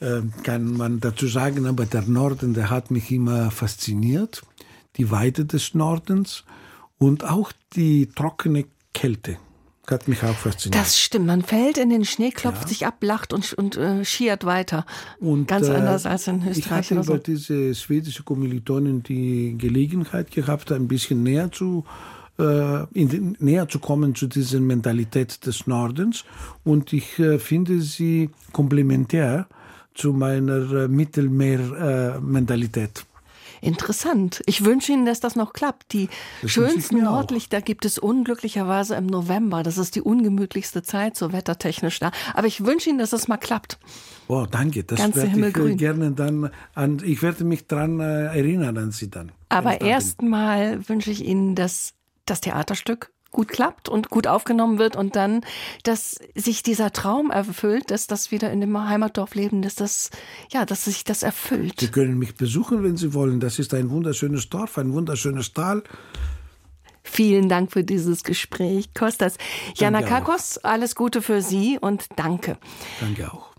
ähm, 0.00 0.32
kann 0.42 0.76
man 0.76 0.98
dazu 0.98 1.28
sagen, 1.28 1.66
aber 1.66 1.86
der 1.86 2.02
Norden, 2.02 2.52
der 2.52 2.70
hat 2.70 2.90
mich 2.90 3.12
immer 3.12 3.52
fasziniert. 3.52 4.42
Die 4.96 5.12
Weite 5.12 5.44
des 5.44 5.74
Nordens 5.74 6.42
und 6.98 7.22
auch 7.22 7.52
die 7.76 8.06
trockene 8.06 8.64
Kälte 8.92 9.38
hat 9.90 10.08
mich 10.08 10.22
auch 10.22 10.34
fasziniert. 10.34 10.80
Das 10.80 10.98
stimmt. 10.98 11.26
Man 11.26 11.42
fällt 11.42 11.78
in 11.78 11.90
den 11.90 12.04
Schnee, 12.04 12.30
klopft 12.30 12.68
sich 12.68 12.86
ab, 12.86 12.96
lacht 13.00 13.32
und, 13.32 13.52
und 13.54 13.76
äh, 13.76 14.04
schiert 14.04 14.44
weiter. 14.44 14.86
Und, 15.20 15.48
Ganz 15.48 15.68
äh, 15.68 15.72
anders 15.72 16.06
als 16.06 16.26
in 16.26 16.42
Ich 16.42 16.58
Österreich 16.58 16.86
hatte 16.86 16.94
oder 16.94 17.04
so. 17.04 17.14
über 17.14 17.22
diese 17.22 17.74
schwedische 17.74 18.22
Kommilitonin 18.22 19.02
die 19.02 19.56
Gelegenheit 19.58 20.30
gehabt, 20.30 20.72
ein 20.72 20.88
bisschen 20.88 21.22
näher 21.22 21.52
zu 21.52 21.84
äh, 22.38 22.84
den, 22.94 23.36
näher 23.38 23.68
zu 23.68 23.78
kommen 23.78 24.14
zu 24.14 24.26
dieser 24.26 24.60
Mentalität 24.60 25.44
des 25.46 25.66
Nordens 25.66 26.24
und 26.64 26.92
ich 26.92 27.18
äh, 27.18 27.38
finde 27.38 27.80
sie 27.80 28.30
komplementär 28.52 29.46
zu 29.94 30.12
meiner 30.12 30.72
äh, 30.72 30.88
Mittelmeer-Mentalität. 30.88 33.06
Interessant. 33.64 34.42
Ich 34.46 34.64
wünsche 34.64 34.92
Ihnen, 34.92 35.06
dass 35.06 35.20
das 35.20 35.36
noch 35.36 35.52
klappt. 35.52 35.92
Die 35.92 36.06
Das 36.42 36.50
ich 36.50 36.52
schönsten. 36.52 37.02
Nordlichter 37.02 37.60
gibt 37.60 37.84
es 37.84 37.98
unglücklicherweise 37.98 38.94
im 38.94 39.06
November. 39.06 39.62
Das 39.62 39.78
ist 39.78 39.94
die 39.94 40.02
ungemütlichste 40.02 40.82
Zeit, 40.82 41.16
so 41.16 41.32
wettertechnisch 41.32 41.98
da. 41.98 42.10
Aber 42.34 42.46
ich 42.46 42.64
wünsche 42.64 42.90
Ihnen, 42.90 42.98
dass 42.98 43.12
es 43.12 43.28
mal 43.28 43.36
klappt. 43.36 43.78
Oh, 44.28 44.46
danke. 44.50 44.84
Das 44.84 44.98
Ganze 44.98 45.16
werde 45.16 45.28
ich 45.28 45.34
Himmelgrün. 45.34 45.72
äh, 45.72 45.76
gerne 45.76 46.10
dann 46.12 46.50
an. 46.74 47.00
Ich 47.04 47.22
werde 47.22 47.44
mich 47.44 47.66
daran 47.66 48.00
äh, 48.00 48.26
erinnern 48.26 48.76
an 48.78 48.92
Sie 48.92 49.10
dann. 49.10 49.32
Aber 49.48 49.80
ich 49.80 49.86
erstmal 49.86 50.88
wünsche 50.88 51.10
ich 51.10 51.24
Ihnen, 51.24 51.54
dass 51.54 51.94
das 52.26 52.40
Theaterstück 52.40 53.10
gut 53.34 53.48
klappt 53.48 53.90
und 53.90 54.08
gut 54.08 54.26
aufgenommen 54.26 54.78
wird 54.78 54.96
und 54.96 55.14
dann, 55.16 55.42
dass 55.82 56.18
sich 56.34 56.62
dieser 56.62 56.92
Traum 56.92 57.30
erfüllt, 57.30 57.90
dass 57.90 58.06
das 58.06 58.30
wieder 58.30 58.50
in 58.50 58.62
dem 58.62 58.78
Heimatdorf 58.78 59.34
leben, 59.34 59.60
dass 59.60 59.74
das, 59.74 60.10
ja, 60.50 60.64
dass 60.64 60.86
sich 60.86 61.04
das 61.04 61.20
Sie 61.20 61.26
erfüllt. 61.26 61.92
können 61.92 62.18
mich 62.18 62.34
besuchen, 62.36 62.82
wenn 62.82 62.96
Sie 62.96 63.12
wollen. 63.12 63.40
Das 63.40 63.58
ist 63.58 63.74
ein 63.74 63.90
wunderschönes 63.90 64.48
Dorf, 64.48 64.78
ein 64.78 64.94
wunderschönes 64.94 65.52
Tal. 65.52 65.82
Vielen 67.02 67.50
Dank 67.50 67.70
für 67.70 67.84
dieses 67.84 68.24
Gespräch. 68.24 68.94
Kostas 68.94 69.36
Danke 69.36 69.82
Janakakos, 69.82 70.58
alles 70.58 70.94
Gute 70.94 71.20
für 71.20 71.42
Sie 71.42 71.78
und 71.78 72.06
danke. 72.16 72.56
Danke 73.00 73.30
auch. 73.30 73.53